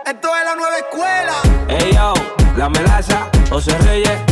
Esto 0.06 0.30
es 0.36 0.46
la 0.46 0.56
nueva 0.56 0.78
escuela. 0.78 1.34
Ey 1.70 1.94
yo, 1.94 2.14
la 2.58 2.68
melaza, 2.70 3.28
José 3.50 3.78
Reyes. 3.80 4.23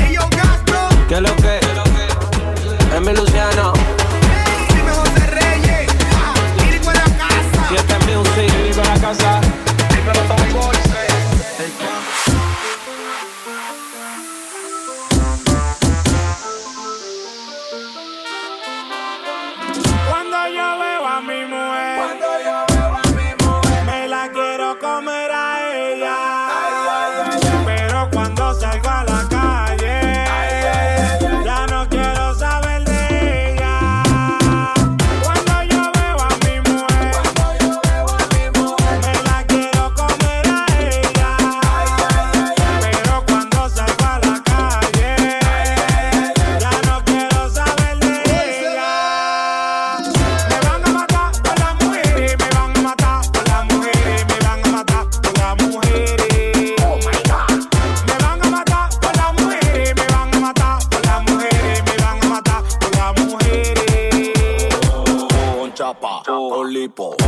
people. 66.91 67.20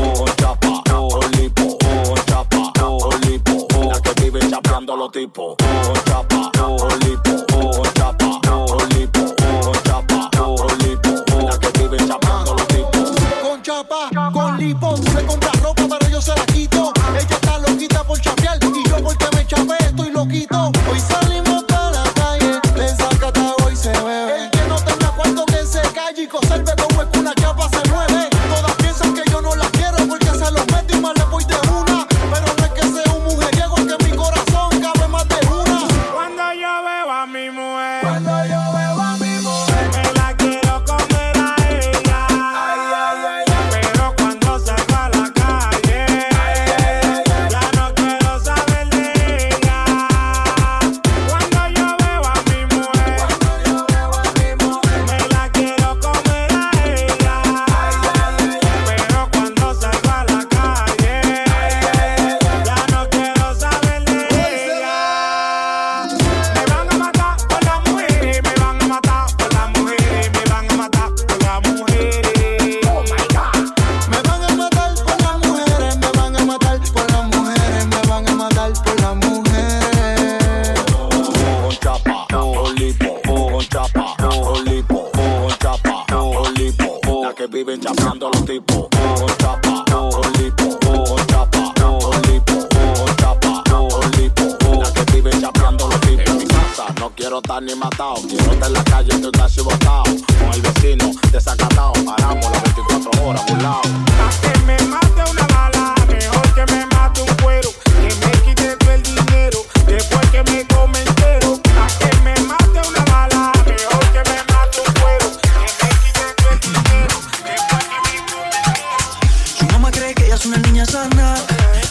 una 120.46 120.58
niña 120.58 120.86
sana 120.86 121.36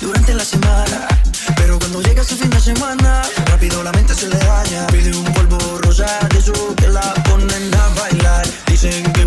durante 0.01 0.35
la 0.35 0.45
semana. 0.45 1.09
Pero 1.57 1.79
cuando 1.79 2.03
llega 2.03 2.23
su 2.25 2.37
fin 2.37 2.51
de 2.51 2.61
semana, 2.61 3.23
rápido 3.47 3.83
la 3.83 3.93
mente 3.93 4.15
se 4.15 4.29
le 4.29 4.37
daña. 4.37 4.87
Pide 4.89 5.15
un 5.17 5.25
polvo 5.33 5.79
rosa 5.79 6.07
de 6.31 6.39
eso 6.39 6.75
que 6.77 6.89
la 6.89 7.15
ponen 7.25 7.75
a 7.75 7.89
bailar. 8.01 8.47
Dicen 8.67 9.13
que 9.13 9.25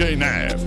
DJ 0.00 0.16
Nev. 0.16 0.59